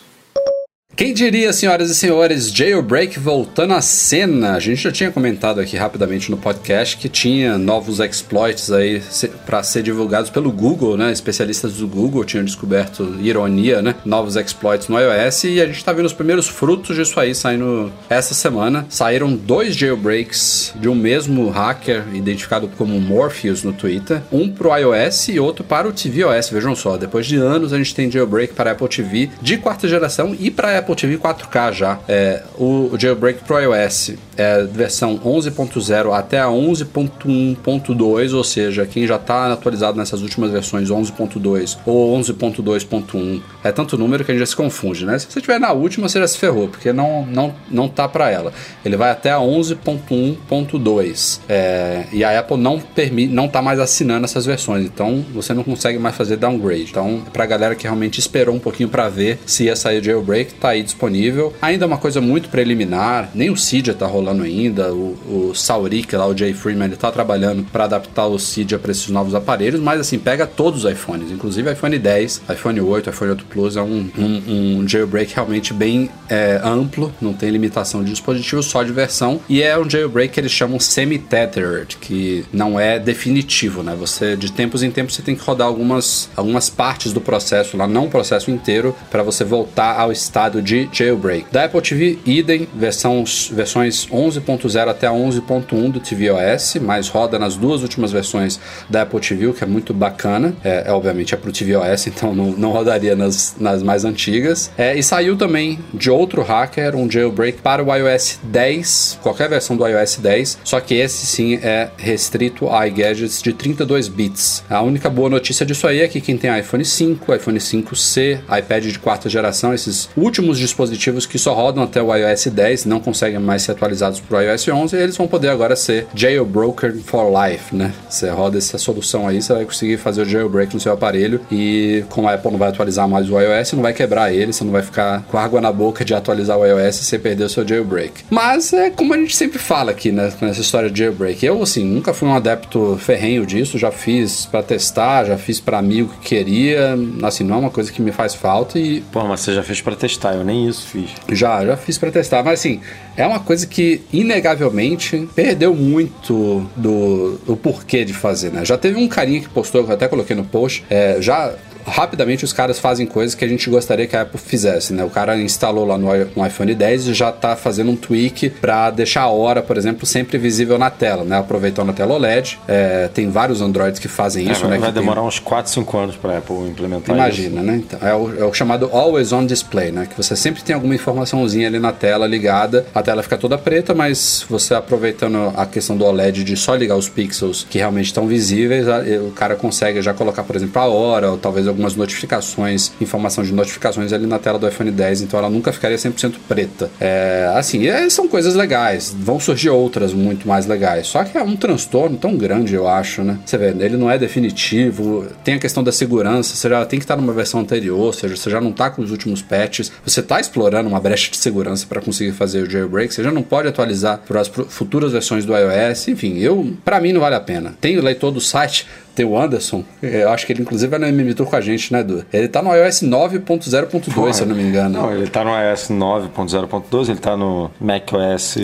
[1.01, 4.53] Quem diria, senhoras e senhores, Jailbreak voltando à cena?
[4.53, 9.01] A gente já tinha comentado aqui rapidamente no podcast que tinha novos exploits aí
[9.43, 11.11] para ser divulgados pelo Google, né?
[11.11, 13.95] Especialistas do Google tinham descoberto ironia, né?
[14.05, 17.91] Novos exploits no iOS e a gente tá vendo os primeiros frutos disso aí saindo
[18.07, 18.85] essa semana.
[18.87, 25.29] Saíram dois jailbreaks de um mesmo hacker identificado como Morpheus no Twitter, um pro iOS
[25.29, 26.51] e outro para o tvOS.
[26.51, 30.37] Vejam só, depois de anos a gente tem jailbreak para Apple TV de quarta geração
[30.39, 31.99] e para Apple TV 4K já.
[32.07, 39.15] É, o Jailbreak Pro iOS é versão 11.0 até a 11.1.2, ou seja, quem já
[39.15, 44.47] está atualizado nessas últimas versões 11.2 ou 11.2.1 é tanto número que a gente já
[44.47, 45.19] se confunde, né?
[45.19, 48.29] Se você estiver na última, você já se ferrou, porque não, não, não tá para
[48.29, 48.51] ela.
[48.83, 54.25] Ele vai até a 11.1.2 é, e a Apple não permite, não tá mais assinando
[54.25, 56.87] essas versões, então você não consegue mais fazer downgrade.
[56.89, 60.03] Então, para a galera que realmente esperou um pouquinho para ver se ia sair o
[60.03, 61.53] jailbreak, tá aí disponível.
[61.61, 66.15] Ainda é uma coisa muito preliminar, nem o Cydia tá rolando ainda, o, o Saurik
[66.15, 69.79] lá, o Jay Freeman, ele tá trabalhando para adaptar o Cydia para esses novos aparelhos,
[69.79, 73.81] mas assim, pega todos os iPhones, inclusive iPhone 10, iPhone 8, iPhone 8 Plus, é
[73.81, 78.91] um, um, um jailbreak realmente bem é, amplo, não tem limitação de dispositivo, só de
[78.91, 83.95] versão, e é um jailbreak que eles chamam semi-tethered, que não é definitivo, né?
[83.99, 87.87] Você, de tempos em tempos, você tem que rodar algumas, algumas partes do processo lá,
[87.87, 91.47] não o processo inteiro, para você voltar ao estado chamado de jailbreak.
[91.51, 97.55] Da Apple TV, idem, versões, versões 11.0 até a 11.1 do tvOS, mas roda nas
[97.55, 98.59] duas últimas versões
[98.89, 100.53] da Apple TV, o que é muito bacana.
[100.63, 104.71] É, é obviamente é pro tvOS, então não, não rodaria nas, nas mais antigas.
[104.77, 109.75] É, e saiu também de outro hacker um jailbreak para o iOS 10, qualquer versão
[109.75, 114.63] do iOS 10, só que esse sim é restrito a iGadgets de 32 bits.
[114.69, 118.85] A única boa notícia disso aí é que quem tem iPhone 5, iPhone 5C, iPad
[118.85, 123.39] de quarta geração, esses últimos dispositivos que só rodam até o iOS 10, não conseguem
[123.39, 127.75] mais ser atualizados para o iOS 11, eles vão poder agora ser jailbroken for life,
[127.75, 127.93] né?
[128.09, 132.03] Você roda essa solução aí, você vai conseguir fazer o jailbreak no seu aparelho e
[132.09, 134.71] como a Apple não vai atualizar mais o iOS, não vai quebrar ele, você não
[134.71, 137.67] vai ficar com água na boca de atualizar o iOS e você perder o seu
[137.67, 138.23] jailbreak.
[138.29, 141.45] Mas é como a gente sempre fala aqui, né, nessa história de jailbreak.
[141.45, 145.77] Eu, assim, nunca fui um adepto ferrenho disso, já fiz para testar, já fiz para
[145.77, 149.01] amigo que queria, assim, não é uma coisa que me faz falta e...
[149.11, 151.11] Pô, mas você já fez para testar, eu nem isso fiz.
[151.31, 152.81] Já, já fiz para testar, mas assim,
[153.15, 158.63] é uma coisa que inegavelmente perdeu muito do, do porquê de fazer, né?
[158.65, 161.53] Já teve um carinha que postou, que eu até coloquei no post, é, já
[161.85, 165.03] rapidamente os caras fazem coisas que a gente gostaria que a Apple fizesse, né?
[165.03, 166.09] O cara instalou lá no,
[166.45, 170.37] iPhone 10 e já tá fazendo um tweak para deixar a hora, por exemplo, sempre
[170.37, 171.37] visível na tela, né?
[171.39, 172.59] Aproveitando a tela OLED.
[172.67, 174.77] É, tem vários Androids que fazem É, isso, vai né?
[174.79, 177.71] vai que tem- demorar uns 4, 5 anos pra Apple implementar Imagina, isso.
[177.71, 177.75] né?
[177.77, 180.07] Então, é, o, é o chamado Always On Display, né?
[180.09, 182.85] Que você sempre tem alguma informaçãozinha ali na tela ligada.
[182.93, 186.95] A tela fica toda preta, mas você aproveitando a questão do OLED de só ligar
[186.95, 190.85] os pixels que realmente estão visíveis, a- o cara consegue já colocar, por exemplo, a
[190.87, 195.39] hora, ou talvez algumas notificações, informação de notificações ali na tela do iPhone 10, então
[195.39, 196.89] ela nunca ficaria 100% preta.
[196.99, 199.15] É, assim, é, são coisas legais.
[199.17, 201.07] Vão surgir outras muito mais legais.
[201.07, 203.39] Só que é um transtorno tão grande, eu acho, né?
[203.45, 205.25] Você vê, ele não é definitivo.
[205.43, 208.35] Tem a questão da segurança, você já tem que estar numa versão anterior, ou seja,
[208.35, 209.91] você já não está com os últimos patches.
[210.05, 213.13] Você está explorando uma brecha de segurança para conseguir fazer o jailbreak.
[213.13, 216.07] Você já não pode atualizar para as futuras versões do iOS.
[216.07, 217.73] Enfim, eu, para mim não vale a pena.
[217.79, 218.87] Tem o leitor do site.
[219.13, 221.91] Tem o Anderson, eu acho que ele inclusive vai no MM Tour com a gente,
[221.91, 222.25] né, Edu?
[222.31, 225.01] Ele tá no iOS 9.0.2, se eu não me engano.
[225.01, 228.55] Não, ele tá no iOS 9.0.12, ele tá no macOS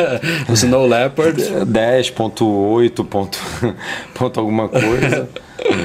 [0.48, 1.36] O Snow Leopard.
[1.42, 3.04] 10.8.
[3.04, 3.38] Ponto,
[4.14, 5.28] ponto alguma coisa.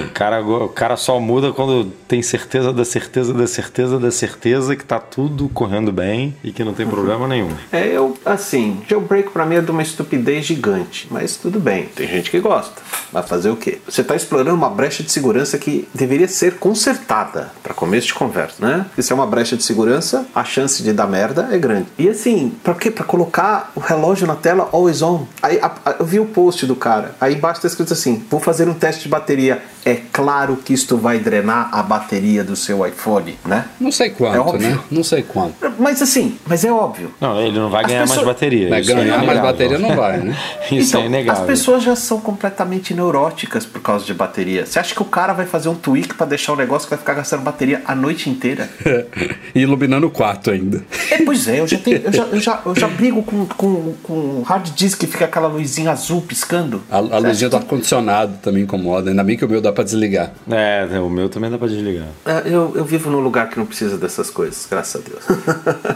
[0.05, 4.75] O cara, o cara só muda quando tem certeza da certeza da certeza da certeza
[4.75, 7.49] que tá tudo correndo bem e que não tem problema nenhum.
[7.71, 12.07] É, eu, assim, jailbreak pra mim é de uma estupidez gigante, mas tudo bem, tem
[12.07, 12.81] gente que gosta.
[13.11, 13.79] Vai fazer o quê?
[13.87, 18.55] Você tá explorando uma brecha de segurança que deveria ser consertada para começo de conversa,
[18.65, 18.85] né?
[18.87, 21.87] Porque se é uma brecha de segurança, a chance de dar merda é grande.
[21.97, 22.89] E assim, pra quê?
[22.91, 25.25] Pra colocar o relógio na tela always on.
[25.41, 28.39] Aí a- a- eu vi o post do cara, aí embaixo tá escrito assim: vou
[28.39, 29.61] fazer um teste de bateria.
[29.85, 33.65] É claro que isto vai drenar a bateria do seu iPhone, né?
[33.79, 34.69] Não sei É quanto, óbvio.
[34.69, 34.79] né?
[34.89, 35.53] Não sei quanto.
[35.77, 37.11] Mas assim, mas é óbvio.
[37.21, 38.69] Não, ele não vai As ganhar pessoas- mais bateria.
[38.69, 40.35] Vai isso é ganhar mais bateria não vai, né?
[40.71, 41.41] Isso então, é inegável.
[41.43, 44.65] As pessoas já são completamente neuróticas por causa de bateria.
[44.65, 46.99] Você acha que o cara vai fazer um tweak pra deixar um negócio que vai
[46.99, 48.67] ficar gastando bateria a noite inteira?
[49.53, 50.83] e iluminando o quarto ainda.
[51.11, 53.93] É, pois é, eu já, tenho, eu já, eu já, eu já brigo com, com,
[54.01, 56.81] com hard disk que fica aquela luzinha azul piscando.
[56.89, 59.09] A, a luzinha do ar-condicionado também incomoda.
[59.11, 60.31] Ainda bem que o meu dá pra desligar.
[60.49, 62.07] É, o meu também dá pra desligar.
[62.25, 65.23] É, Eu, eu vivo num lugar que não precisa dessas coisas, graças a Deus.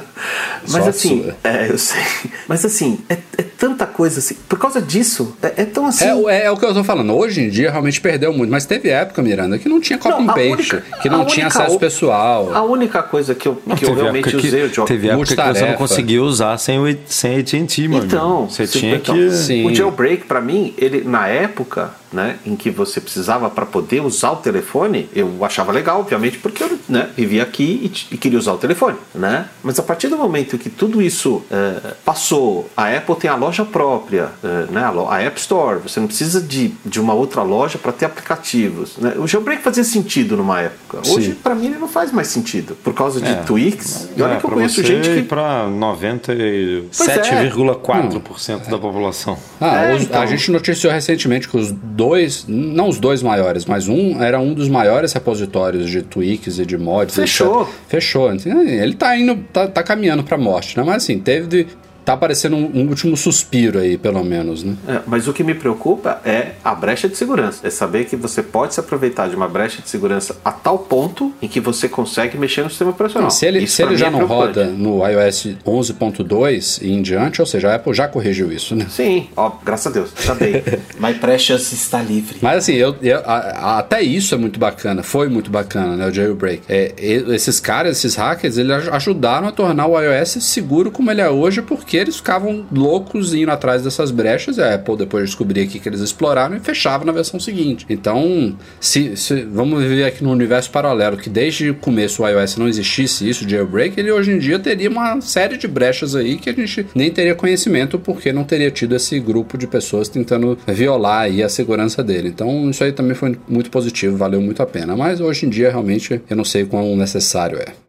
[0.72, 2.02] Mas Só assim, é, eu sei.
[2.48, 4.36] Mas assim, é, é tanta coisa assim.
[4.48, 6.06] Por causa disso, é, é tão assim.
[6.06, 7.14] É, o- é, é o que eu tô falando.
[7.16, 8.52] Hoje em dia realmente perdeu muito.
[8.52, 10.50] Mas teve época, Miranda, que não tinha copy and paste.
[10.76, 12.54] única- que não tinha única- acesso pessoal.
[12.54, 14.88] A única coisa que eu, que eu realmente época que, usei o jogo.
[14.88, 18.06] teve época que você não conseguia usar sem o sem AT&T, mano.
[18.06, 19.66] Então, você sim, tinha então, que Sim.
[19.66, 24.32] O jailbreak, pra mim, ele na época, né, em que você precisava para poder usar
[24.32, 28.54] o telefone, eu achava legal, obviamente, porque eu né, vivia aqui e, e queria usar
[28.54, 29.46] o telefone, né?
[29.64, 33.64] Mas a partir do momento que tudo isso eh, passou, a Apple tem a loja
[33.66, 37.92] própria, eh, né, a, App Store, você não precisa de, de uma outra loja para
[37.92, 38.98] ter aplicativos.
[38.98, 39.14] Né?
[39.18, 41.02] O jailbreak fazia sentido numa época.
[41.10, 43.36] Hoje, pra mim, ele não faz mais sentido por causa de É.
[43.36, 44.10] tweaks.
[44.16, 48.72] E olha É, que eu conheço você gente e que pra 97,4% Hum.
[48.72, 49.38] da população.
[49.60, 50.22] Ah, É, os- então.
[50.22, 54.54] A gente noticiou recentemente que os dois, não os dois maiores, mas um era um
[54.54, 57.14] dos maiores repositórios de tweaks e de mods.
[57.14, 57.70] Fechou.
[57.90, 58.32] Fechou.
[58.32, 60.84] Ele tá indo, tá, tá caminhando pra morte, né?
[60.86, 61.68] Mas assim, teve
[62.06, 64.76] tá parecendo um, um, último suspiro aí, pelo menos, né?
[64.88, 67.66] É, mas o que me preocupa é a brecha de segurança.
[67.66, 71.34] É saber que você pode se aproveitar de uma brecha de segurança a tal ponto
[71.42, 73.30] em que você consegue mexer no sistema operacional.
[73.30, 77.46] se ele, se ele já é não roda no iOS 11.2 e em diante, ou
[77.46, 78.88] seja, a Apple já corrigiu isso, né?
[78.90, 80.64] Sim, ó, graças a Deus, tá bem.
[81.00, 82.38] mas Precious está livre.
[82.42, 86.08] Mas assim, eu, eu a, a, até isso é muito bacana, foi muito bacana, né,
[86.08, 86.64] o jailbreak.
[86.68, 91.30] É, esses caras, esses hackers, eles ajudaram a tornar o iOS seguro como ele é
[91.30, 95.80] hoje, porque eles ficavam loucos indo atrás dessas brechas, e a Apple depois descobria aqui
[95.80, 97.86] que eles exploraram e fechava na versão seguinte.
[97.90, 102.58] Então, se, se, vamos viver aqui no universo paralelo, que desde o começo o iOS
[102.58, 106.50] não existisse isso, jailbreak, ele hoje em dia teria uma série de brechas aí que
[106.50, 111.22] a gente nem teria conhecimento porque não teria tido esse grupo de pessoas tentando violar
[111.24, 112.30] aí a segurança dele.
[112.30, 114.96] Então, isso aí também foi muito positivo, valeu muito a pena.
[114.96, 117.89] Mas hoje em dia, realmente, eu não sei quão necessário é.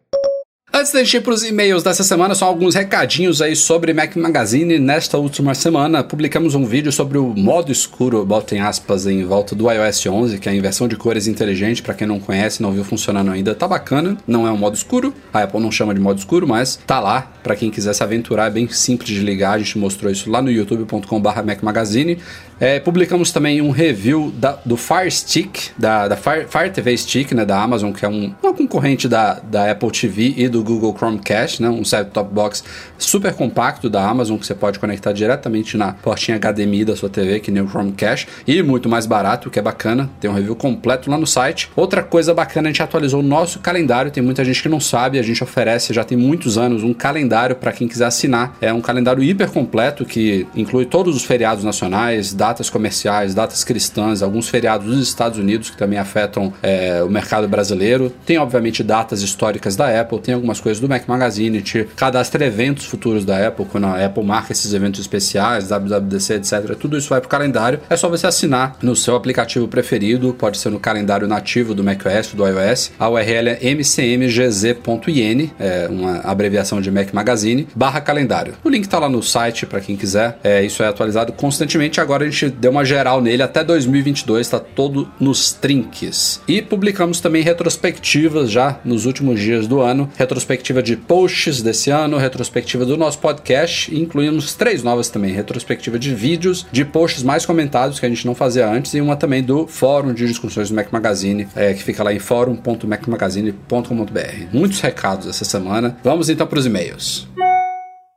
[0.81, 4.15] Antes de gente ir para os e-mails dessa semana, só alguns recadinhos aí sobre Mac
[4.15, 4.79] Magazine.
[4.79, 9.69] Nesta última semana, publicamos um vídeo sobre o modo escuro, botem aspas em volta do
[9.69, 11.83] iOS 11, que é a inversão de cores inteligente.
[11.83, 14.17] Para quem não conhece, não viu funcionando ainda, tá bacana.
[14.25, 17.31] Não é um modo escuro, a Apple não chama de modo escuro, mas tá lá.
[17.43, 19.53] Para quem quiser se aventurar, é bem simples de ligar.
[19.53, 22.17] A gente mostrou isso lá no youtube.com/mac Magazine.
[22.61, 27.31] É, publicamos também um review da, do Fire Stick, da, da Fire, Fire, TV Stick,
[27.31, 30.95] né, da Amazon, que é um, uma concorrente da, da Apple TV e do Google
[30.95, 32.63] Chromecast, né, um set-top box
[32.99, 37.39] super compacto da Amazon que você pode conectar diretamente na portinha HDMI da sua TV,
[37.39, 40.07] que nem o Chromecast, e muito mais barato, que é bacana.
[40.19, 41.67] Tem um review completo lá no site.
[41.75, 44.11] Outra coisa bacana, a gente atualizou o nosso calendário.
[44.11, 47.55] Tem muita gente que não sabe, a gente oferece já tem muitos anos um calendário
[47.55, 48.55] para quem quiser assinar.
[48.61, 54.21] É um calendário hiper completo que inclui todos os feriados nacionais, datas comerciais, datas cristãs,
[54.21, 58.13] alguns feriados dos Estados Unidos que também afetam é, o mercado brasileiro.
[58.25, 62.85] Tem, obviamente, datas históricas da Apple, tem algumas coisas do Mac Magazine, te cadastra eventos
[62.85, 66.75] futuros da Apple, quando a Apple marca esses eventos especiais, WWDC, etc.
[66.79, 67.79] Tudo isso vai para o calendário.
[67.89, 72.33] É só você assinar no seu aplicativo preferido, pode ser no calendário nativo do macOS,
[72.33, 72.91] do iOS.
[72.99, 78.53] A URL é mcmgz.in, é uma abreviação de Mac Magazine, barra calendário.
[78.63, 80.37] O link está lá no site para quem quiser.
[80.43, 81.99] É, isso é atualizado constantemente.
[81.99, 86.41] Agora a gente deu uma geral nele até 2022, está todo nos trinques.
[86.47, 92.17] E publicamos também retrospectivas já nos últimos dias do ano, retrospectiva de posts desse ano,
[92.17, 97.99] retrospectiva do nosso podcast, incluímos três novas também, retrospectiva de vídeos, de posts mais comentados
[97.99, 100.91] que a gente não fazia antes, e uma também do fórum de discussões do Mac
[100.91, 104.53] Magazine, é, que fica lá em fórum.macmagazine.com.br.
[104.53, 105.97] Muitos recados essa semana.
[106.03, 107.27] Vamos então para os e-mails.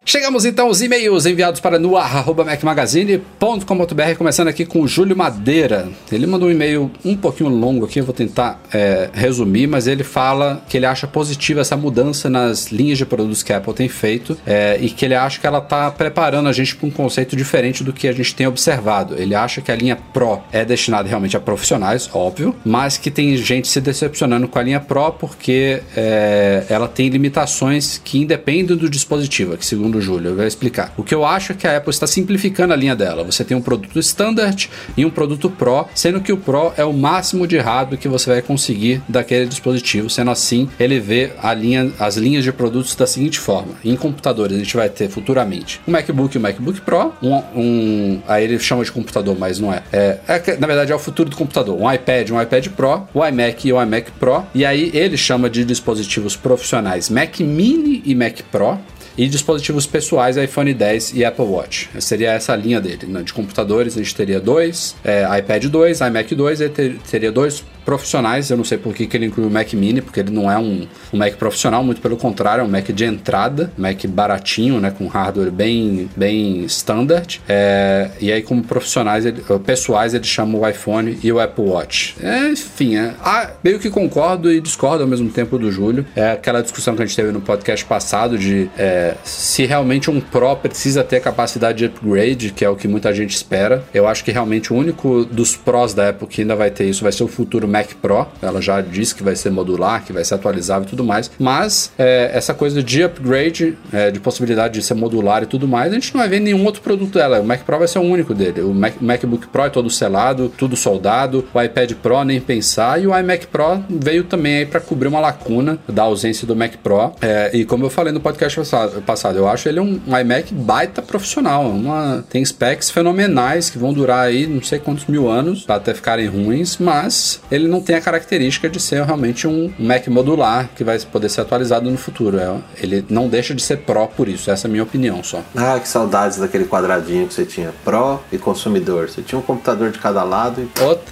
[0.07, 5.89] Chegamos então aos e-mails enviados para noar.macmagazine.com.br, começando aqui com o Júlio Madeira.
[6.13, 10.05] Ele mandou um e-mail um pouquinho longo aqui, eu vou tentar é, resumir, mas ele
[10.05, 13.89] fala que ele acha positiva essa mudança nas linhas de produtos que a Apple tem
[13.89, 17.35] feito é, e que ele acha que ela está preparando a gente para um conceito
[17.35, 19.15] diferente do que a gente tem observado.
[19.19, 23.35] Ele acha que a linha Pro é destinada realmente a profissionais, óbvio, mas que tem
[23.39, 28.91] gente se decepcionando com a linha Pro porque é, ela tem limitações que independem do
[28.91, 30.93] dispositivo, que segundo do Júlio, vou explicar.
[30.97, 33.25] O que eu acho é que a Apple está simplificando a linha dela.
[33.25, 36.93] Você tem um produto standard e um produto Pro, sendo que o Pro é o
[36.93, 40.11] máximo de hardware que você vai conseguir daquele dispositivo.
[40.11, 44.59] Sendo assim, ele vê linha, as linhas de produtos da seguinte forma: em computadores, a
[44.59, 48.85] gente vai ter futuramente um MacBook e um MacBook Pro, um, um aí ele chama
[48.85, 49.83] de computador, mas não é.
[49.93, 50.19] é.
[50.27, 50.57] é.
[50.59, 53.73] Na verdade, é o futuro do computador: um iPad, um iPad Pro, o iMac e
[53.73, 54.45] o iMac Pro.
[54.55, 58.79] E aí ele chama de dispositivos profissionais Mac Mini e Mac Pro
[59.17, 61.89] e dispositivos pessoais iPhone 10 e Apple Watch.
[62.01, 63.07] Seria essa linha dele.
[63.07, 63.23] Né?
[63.23, 67.65] De computadores a gente teria dois, é, iPad 2, iMac 2 e ter, teria dois
[67.85, 68.51] profissionais.
[68.51, 70.59] Eu não sei por que, que ele inclui o Mac Mini, porque ele não é
[70.59, 74.91] um, um Mac profissional, muito pelo contrário, é um Mac de entrada, Mac baratinho, né,
[74.91, 77.41] com hardware bem, bem standard.
[77.49, 82.17] É, e aí, como profissionais, ele, pessoais, ele chama o iPhone e o Apple Watch.
[82.23, 86.07] É, enfim, é, ah, meio que concordo e discordo ao mesmo tempo do Júlio.
[86.17, 90.21] É aquela discussão que a gente teve no podcast passado de é, se realmente um
[90.21, 93.85] Pro precisa ter capacidade de upgrade, que é o que muita gente espera.
[93.93, 97.03] Eu acho que realmente o único dos Pros da Apple que ainda vai ter isso
[97.03, 98.27] vai ser o futuro Mac Pro.
[98.41, 101.31] Ela já disse que vai ser modular, que vai ser atualizável e tudo mais.
[101.39, 105.91] Mas é, essa coisa de upgrade, é, de possibilidade de ser modular e tudo mais,
[105.91, 107.41] a gente não vai ver nenhum outro produto dela.
[107.41, 108.61] O Mac Pro vai ser o único dele.
[108.61, 111.45] O Mac, MacBook Pro é todo selado, tudo soldado.
[111.53, 113.01] O iPad Pro nem pensar.
[113.03, 116.75] E o iMac Pro veio também aí para cobrir uma lacuna da ausência do Mac
[116.83, 117.13] Pro.
[117.21, 118.61] É, e como eu falei no podcast
[119.05, 121.65] passado, eu acho ele um, iMac baita profissional.
[121.65, 126.27] Uma, tem specs fenomenais que vão durar aí não sei quantos mil anos até ficarem
[126.27, 130.85] ruins, mas ele ele não tem a característica de ser realmente um Mac modular que
[130.85, 132.39] vai poder ser atualizado no futuro.
[132.39, 135.43] É, ele não deixa de ser Pro por isso, essa é a minha opinião só.
[135.57, 137.73] Ah, que saudades daquele quadradinho que você tinha.
[137.85, 139.09] Pro e consumidor.
[139.09, 140.69] Você tinha um computador de cada lado e.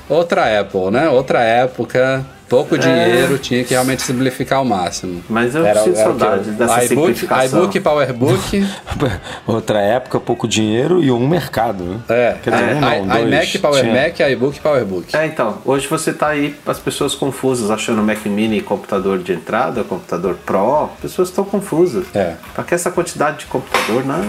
[0.08, 1.08] Outra Apple, né?
[1.08, 5.24] Outra época pouco dinheiro, tinha que realmente simplificar ao máximo.
[5.28, 7.60] Mas eu sinto saudade dessa iBook, simplificação.
[7.60, 8.66] iBook, PowerBook.
[9.46, 11.82] Outra época, pouco dinheiro e um mercado.
[11.82, 12.00] Né?
[12.10, 15.16] É, Quer dizer, é, um não, i- iMac, Power Tinha- Mac, iBook, PowerBook.
[15.16, 19.82] É, então, hoje você tá aí, as pessoas confusas, achando Mac Mini computador de entrada,
[19.82, 22.04] computador Pro, pessoas estão confusas.
[22.14, 22.34] É.
[22.54, 24.04] Pra que essa quantidade de computador?
[24.04, 24.22] Não.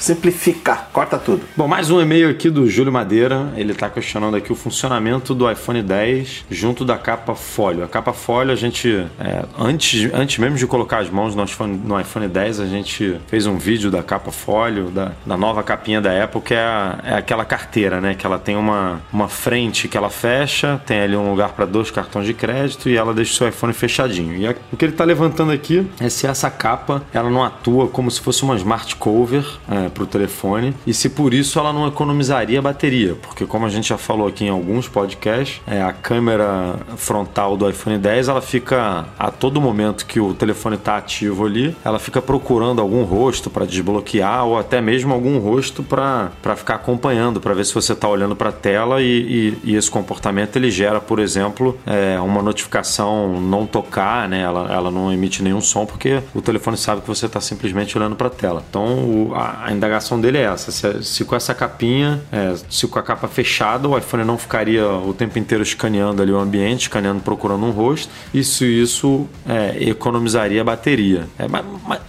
[0.00, 1.42] Simplifica, corta tudo.
[1.54, 3.52] Bom, mais um e-mail aqui do Júlio Madeira.
[3.54, 7.84] Ele está questionando aqui o funcionamento do iPhone 10 junto da capa fólio.
[7.84, 8.88] A capa fólio, a gente,
[9.20, 13.18] é, antes, antes mesmo de colocar as mãos no iPhone, no iPhone 10, a gente
[13.26, 16.58] fez um vídeo da capa fólio, da, da nova capinha da Apple, que é,
[17.04, 18.14] é aquela carteira, né?
[18.14, 21.90] Que ela tem uma, uma frente que ela fecha, tem ali um lugar para dois
[21.90, 24.34] cartões de crédito e ela deixa o seu iPhone fechadinho.
[24.34, 27.86] E a- o que ele está levantando aqui é se essa capa ela não atua
[27.86, 29.44] como se fosse uma smart cover
[29.90, 33.88] para o telefone e se por isso ela não economizaria bateria, porque como a gente
[33.88, 39.06] já falou aqui em alguns podcasts, é, a câmera frontal do iPhone 10 ela fica
[39.18, 43.64] a todo momento que o telefone está ativo ali, ela fica procurando algum rosto para
[43.66, 48.36] desbloquear ou até mesmo algum rosto para ficar acompanhando, para ver se você está olhando
[48.36, 53.40] para a tela e, e- e esse comportamento ele gera, por exemplo, é, uma notificação
[53.40, 54.40] não tocar, né?
[54.42, 58.16] Ela, ela não emite nenhum som porque o telefone sabe que você está simplesmente olhando
[58.16, 58.62] para a tela.
[58.68, 62.98] Então o- a, indagação dele é essa: se, se com essa capinha, é, se com
[62.98, 67.20] a capa fechada, o iPhone não ficaria o tempo inteiro escaneando ali o ambiente, escaneando,
[67.22, 71.26] procurando um rosto, e se isso é, economizaria bateria.
[71.38, 72.00] É, mas- mas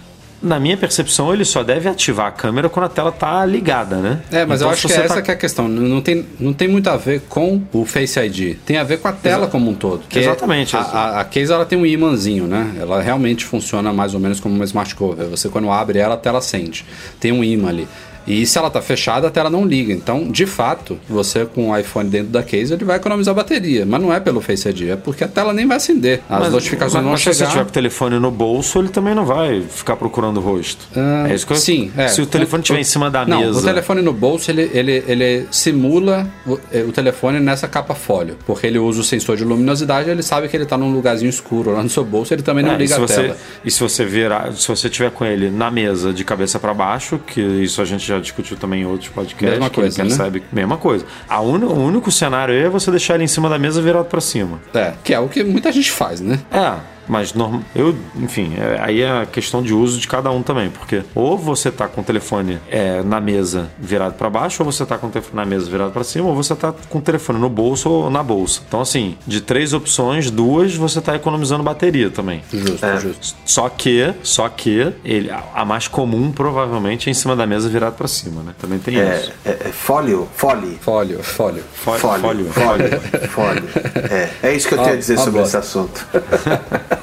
[0.42, 4.20] na minha percepção, ele só deve ativar a câmera quando a tela tá ligada, né?
[4.30, 5.68] É, mas Então, eu acho que é essa tá- que é a questão.
[5.68, 8.56] Não tem, não tem muito a ver com o Face ID.
[8.66, 10.02] Tem a ver com a tela como um todo.
[10.08, 12.74] Que Exatamente, A, a, a case ela tem um imãzinho, né?
[12.78, 15.26] Ela realmente funciona mais ou menos como uma smart cover.
[15.28, 16.84] Você quando abre ela, a tela acende.
[17.20, 17.86] Tem um imã ali.
[18.26, 19.92] E se ela tá fechada, a tela não liga.
[19.92, 23.84] Então, de fato, você com o iPhone dentro da case, ele vai economizar bateria.
[23.86, 26.20] Mas não é pelo Face ID, é porque a tela nem vai acender.
[26.28, 27.50] As Mas- notificações mas, vão mas se você chegar.
[27.50, 30.86] tiver com o telefone no bolso, ele também não vai ficar procurando o rosto.
[30.96, 31.56] Ah, é isso que eu...
[31.56, 32.08] Sim, é.
[32.08, 33.58] Se o telefone estiver em cima da não, mesa.
[33.58, 38.36] o telefone no bolso, ele, ele, ele simula o, eh, o telefone nessa capa fólio.
[38.46, 41.72] Porque ele usa o sensor de luminosidade, ele sabe que ele tá num lugarzinho escuro
[41.72, 43.36] lá no seu bolso, ele também não É, liga a você, tela.
[43.64, 47.18] e se você virar, se você tiver com ele na mesa de cabeça para baixo,
[47.26, 50.08] que isso a gente já discutiu também em outros podcasts, Mesma que coisa, né?
[50.08, 51.04] percebe mesma coisa.
[51.28, 54.20] A uni- o único cenário é você deixar ele em cima da mesa virado para
[54.20, 54.60] cima.
[54.74, 56.38] É, que é o que muita gente faz, né?
[56.50, 56.74] É,
[57.12, 57.60] mas norm...
[57.76, 61.36] eu, enfim, é- aí é a questão de uso de cada um também, porque ou
[61.36, 65.08] você tá com o telefone é, na mesa virado para baixo, ou você tá com
[65.08, 67.90] o telefone na mesa virado para cima, ou você tá com o telefone no bolso
[67.90, 68.62] ou na bolsa.
[68.66, 72.42] Então, assim, de três opções, duas você tá economizando bateria também.
[72.52, 72.98] Justo, É.
[72.98, 73.36] justo.
[73.44, 77.94] Só que, só que ele, a- mais comum provavelmente é em cima da mesa virado
[77.94, 78.54] para cima, né?
[78.58, 79.32] Também tem É, isso.
[79.44, 80.78] é, é fólio, fólio.
[80.80, 81.62] Fólio, fólio.
[81.74, 83.64] Fólio, Fólio, fólio, fólio.
[84.10, 85.58] É, é isso que eu tenho a dizer ó, sobre bosta.
[85.58, 86.06] esse assunto.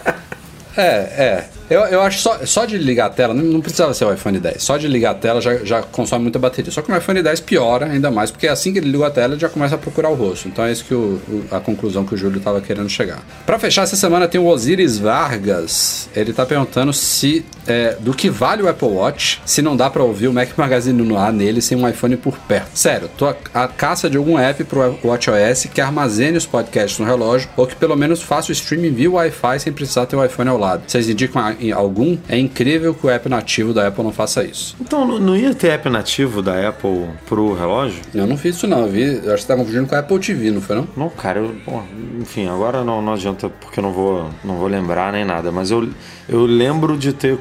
[0.80, 1.59] 哎哎。
[1.70, 4.78] Eu, eu acho só, só de ligar a tela, não, precisava ser o iPhone 10, só
[4.78, 6.72] de ligar a tela já, já consome muita bateria.
[6.72, 9.34] Só que no iPhone 10 piora ainda mais, porque assim que ele liga a tela,
[9.34, 10.47] ele já começa a procurar o rosto.
[10.47, 13.20] Então é isso que o, o- a conclusão que o Júlio estava querendo chegar.
[13.45, 16.09] Pra fechar essa semana tem o Osiris Vargas.
[16.15, 20.03] Ele tá perguntando se é, do que vale o Apple Watch se não dá pra
[20.03, 22.70] ouvir o Mac Magazine no ar nele sem um iPhone por perto.
[22.74, 27.05] Sério, tô a, a caça de algum app pro WatchOS que armazene os podcasts no
[27.05, 30.49] relógio ou que pelo menos faça o streaming via Wi-Fi sem precisar ter o iPhone
[30.49, 30.84] ao lado.
[30.88, 32.18] Vocês indicam algum?
[32.28, 34.76] É incrível que o app nativo da Apple não faça isso.
[34.80, 38.01] Então, não- ia ter app nativo da Apple pro relógio?
[38.14, 39.99] Eu não fiz isso não, eu vi, eu acho que você tá confundindo com a
[39.99, 40.88] Apple TV, não foi não?
[40.97, 41.84] Não, cara, eu, bom,
[42.20, 45.72] enfim, agora não, não adianta porque eu não vou, não vou lembrar nem nada, mas
[45.72, 45.88] eu,
[46.30, 47.38] eu lembro de ter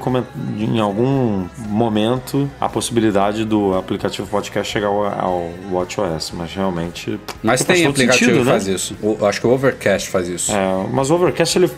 [0.59, 7.19] em algum momento a possibilidade do aplicativo podcast chegar ao, ao WatchOS, mas realmente.
[7.43, 8.51] Mas tem aplicativo sentido, que né?
[8.53, 8.97] faz isso.
[9.03, 10.53] O- acho que o Overcast faz isso.
[10.53, 11.71] É, mas o Overcast, ele,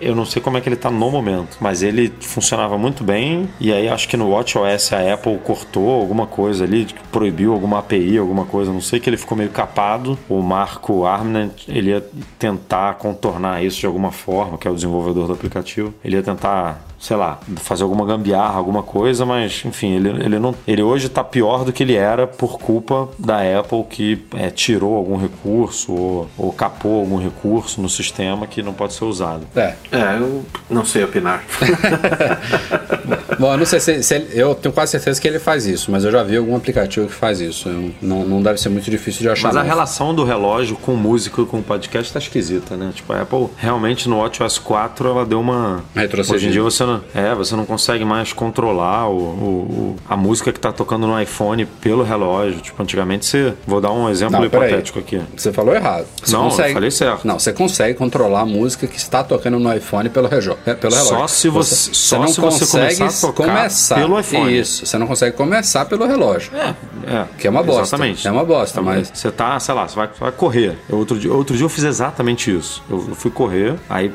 [0.00, 3.48] eu não sei como é que ele tá no momento, mas ele funcionava muito bem.
[3.60, 8.18] E aí acho que no WatchOS a Apple cortou alguma coisa ali, proibiu alguma API,
[8.18, 8.72] alguma coisa.
[8.72, 10.18] Não sei que ele ficou meio capado.
[10.28, 12.04] O Marco Arment, ele ia
[12.38, 15.94] tentar contornar isso de alguma forma, que é o desenvolvedor do aplicativo.
[16.04, 16.74] Ele ia tentar Ah.
[16.98, 20.54] Sei lá, fazer alguma gambiarra, alguma coisa, mas enfim, ele, ele não.
[20.66, 24.94] Ele hoje tá pior do que ele era por culpa da Apple que é, tirou
[24.96, 29.46] algum recurso ou, ou capou algum recurso no sistema que não pode ser usado.
[29.54, 29.74] É.
[29.92, 31.44] É, eu não sei opinar.
[33.38, 35.90] Bom, eu não sei se, se ele, eu tenho quase certeza que ele faz isso,
[35.90, 37.68] mas eu já vi algum aplicativo que faz isso.
[37.68, 39.48] Eu- não, não deve ser muito difícil de achar.
[39.48, 39.66] Mas a não.
[39.66, 42.92] relação do relógio com música e com podcast tá esquisita, né?
[42.94, 45.84] Tipo, a Apple realmente no WatchOS 4 ela deu uma.
[45.94, 46.36] Retrocedida.
[46.36, 50.16] Hoje em dia você não, é, você não consegue mais controlar o, o- o- a
[50.16, 52.60] música que tá tocando no iPhone pelo relógio.
[52.60, 53.54] Tipo, antigamente você.
[53.66, 55.20] Vou dar um exemplo Não, hipotético aqui.
[55.36, 56.06] Você falou errado.
[56.22, 57.26] Você Não, eu falei certo.
[57.26, 60.94] Não, você consegue controlar a música que está tocando no iPhone pelo, rejo, é, pelo
[60.94, 61.18] relógio.
[61.18, 64.58] Só se você- só se você começar a tocar começar pelo iPhone.
[64.58, 66.52] Isso, você não consegue começar pelo relógio.
[66.56, 67.82] É, Que é uma bosta.
[67.82, 68.26] Exatamente.
[68.26, 70.76] É uma bosta, mas- Você tá, sei lá, você vai, você vai correr.
[70.88, 72.82] Eu, outro, dia, outro dia eu fiz exatamente isso.
[72.90, 74.12] Eu, eu fui correr, aí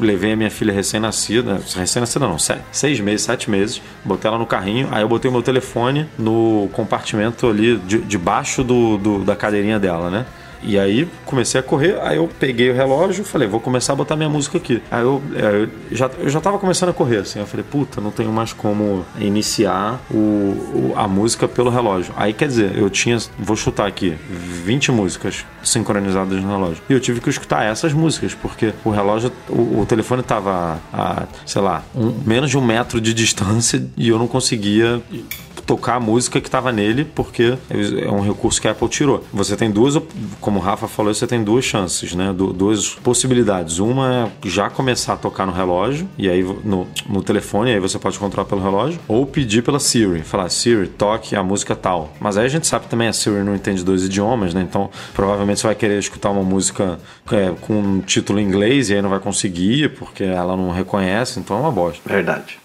[0.00, 4.46] levei a minha filha recém-nascida, recém-nascida não, se- seis meses, sete meses, botei ela no
[4.46, 9.34] carrinho, aí eu botei o meu telefone no compartimento ali de- debaixo do, do- da
[9.36, 10.26] cadeirinha dela, né?
[10.64, 14.16] E aí comecei a correr, aí eu peguei o relógio, falei, vou começar a botar
[14.16, 14.82] minha música aqui.
[14.90, 18.00] Aí eu, é, eu já, eu já tava começando a correr, assim, eu falei, puta,
[18.00, 22.14] não tenho mais como iniciar o, o- a música pelo relógio.
[22.16, 26.82] Aí quer dizer, eu tinha, vou chutar aqui, 20 músicas sincronizadas no relógio.
[26.88, 31.24] E eu tive que escutar essas músicas, porque o relógio, o, o telefone tava a,
[31.44, 35.02] sei lá, um- menos de um metro de distância e eu não conseguia
[35.66, 39.24] tocar a música que estava nele, porque é um recurso que a Apple tirou.
[39.32, 39.98] Você tem duas,
[40.40, 42.32] como o Rafa falou, você tem duas chances, né?
[42.32, 43.78] Du- duas possibilidades.
[43.78, 47.98] Uma é já começar a tocar no relógio, e aí no, no telefone, aí você
[47.98, 52.12] pode controlar pelo relógio, ou pedir pela Siri, falar Siri, toque a música tal.
[52.20, 54.62] Mas aí a gente sabe também a Siri não entende dois idiomas, né?
[54.62, 56.98] Então provavelmente você vai querer escutar uma música
[57.30, 61.38] é, com um título em inglês e aí não vai conseguir, porque ela não reconhece,
[61.40, 62.00] então é uma bosta.
[62.06, 62.58] Verdade.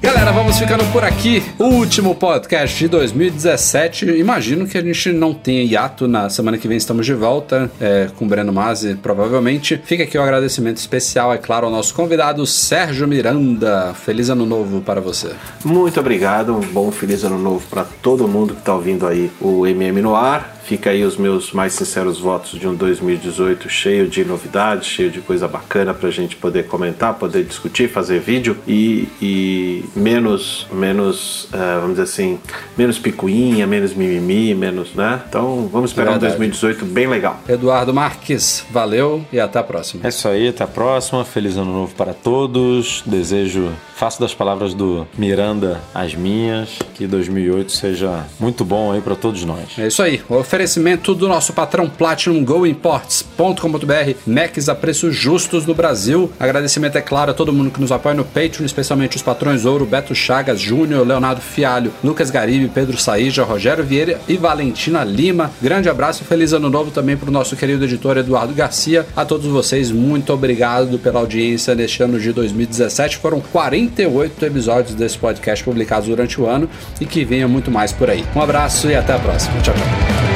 [0.00, 1.42] Galera, vamos ficando por aqui.
[1.58, 4.06] O último podcast de 2017.
[4.18, 6.06] Imagino que a gente não tenha hiato.
[6.06, 9.80] Na semana que vem estamos de volta é, com o Breno Mazzi, provavelmente.
[9.84, 13.94] Fica aqui o agradecimento especial, é claro, ao nosso convidado Sérgio Miranda.
[13.94, 15.32] Feliz ano novo para você.
[15.64, 19.66] Muito obrigado, um bom feliz ano novo para todo mundo que está ouvindo aí o
[19.66, 20.62] MM no ar.
[20.64, 25.20] Fica aí os meus mais sinceros votos de um 2018 cheio de novidades, cheio de
[25.20, 30.41] coisa bacana para a gente poder comentar, poder discutir, fazer vídeo e, e menos,
[30.72, 32.38] menos, eh, vamos dizer assim,
[32.76, 35.20] menos picuinha, menos mimimi, menos, né?
[35.28, 36.32] Então vamos esperar um Verdade.
[36.38, 37.40] 2018 bem legal.
[37.48, 40.04] Eduardo Marques, valeu e até a próxima.
[40.04, 41.24] É isso aí, até a próxima.
[41.24, 43.02] Feliz ano novo para todos.
[43.06, 46.78] Desejo, faço das palavras do Miranda as minhas.
[46.94, 49.78] Que 2008 seja muito bom aí para todos nós.
[49.78, 55.74] É isso aí, o oferecimento do nosso patrão Platinum GoImports.com.br, Macs a preços justos no
[55.74, 56.30] Brasil.
[56.38, 59.86] Agradecimento, é claro, a todo mundo que nos apoia no Patreon, especialmente os patrões Ouro,
[59.86, 65.50] Beto Chagas, Júnior, Leonardo Fialho, Lucas Garibe, Pedro Saíja, Rogério Vieira e Valentina Lima.
[65.60, 69.04] Grande abraço e feliz ano novo também para o nosso querido editor Eduardo Garcia.
[69.14, 73.18] A todos vocês, muito obrigado pela audiência neste ano de 2017.
[73.18, 76.66] Foram 48 episódios desse podcast publicados durante o ano
[76.98, 78.24] e que venha muito mais por aí.
[78.34, 79.60] Um abraço e até a próxima.
[79.60, 80.31] Tchau, tchau.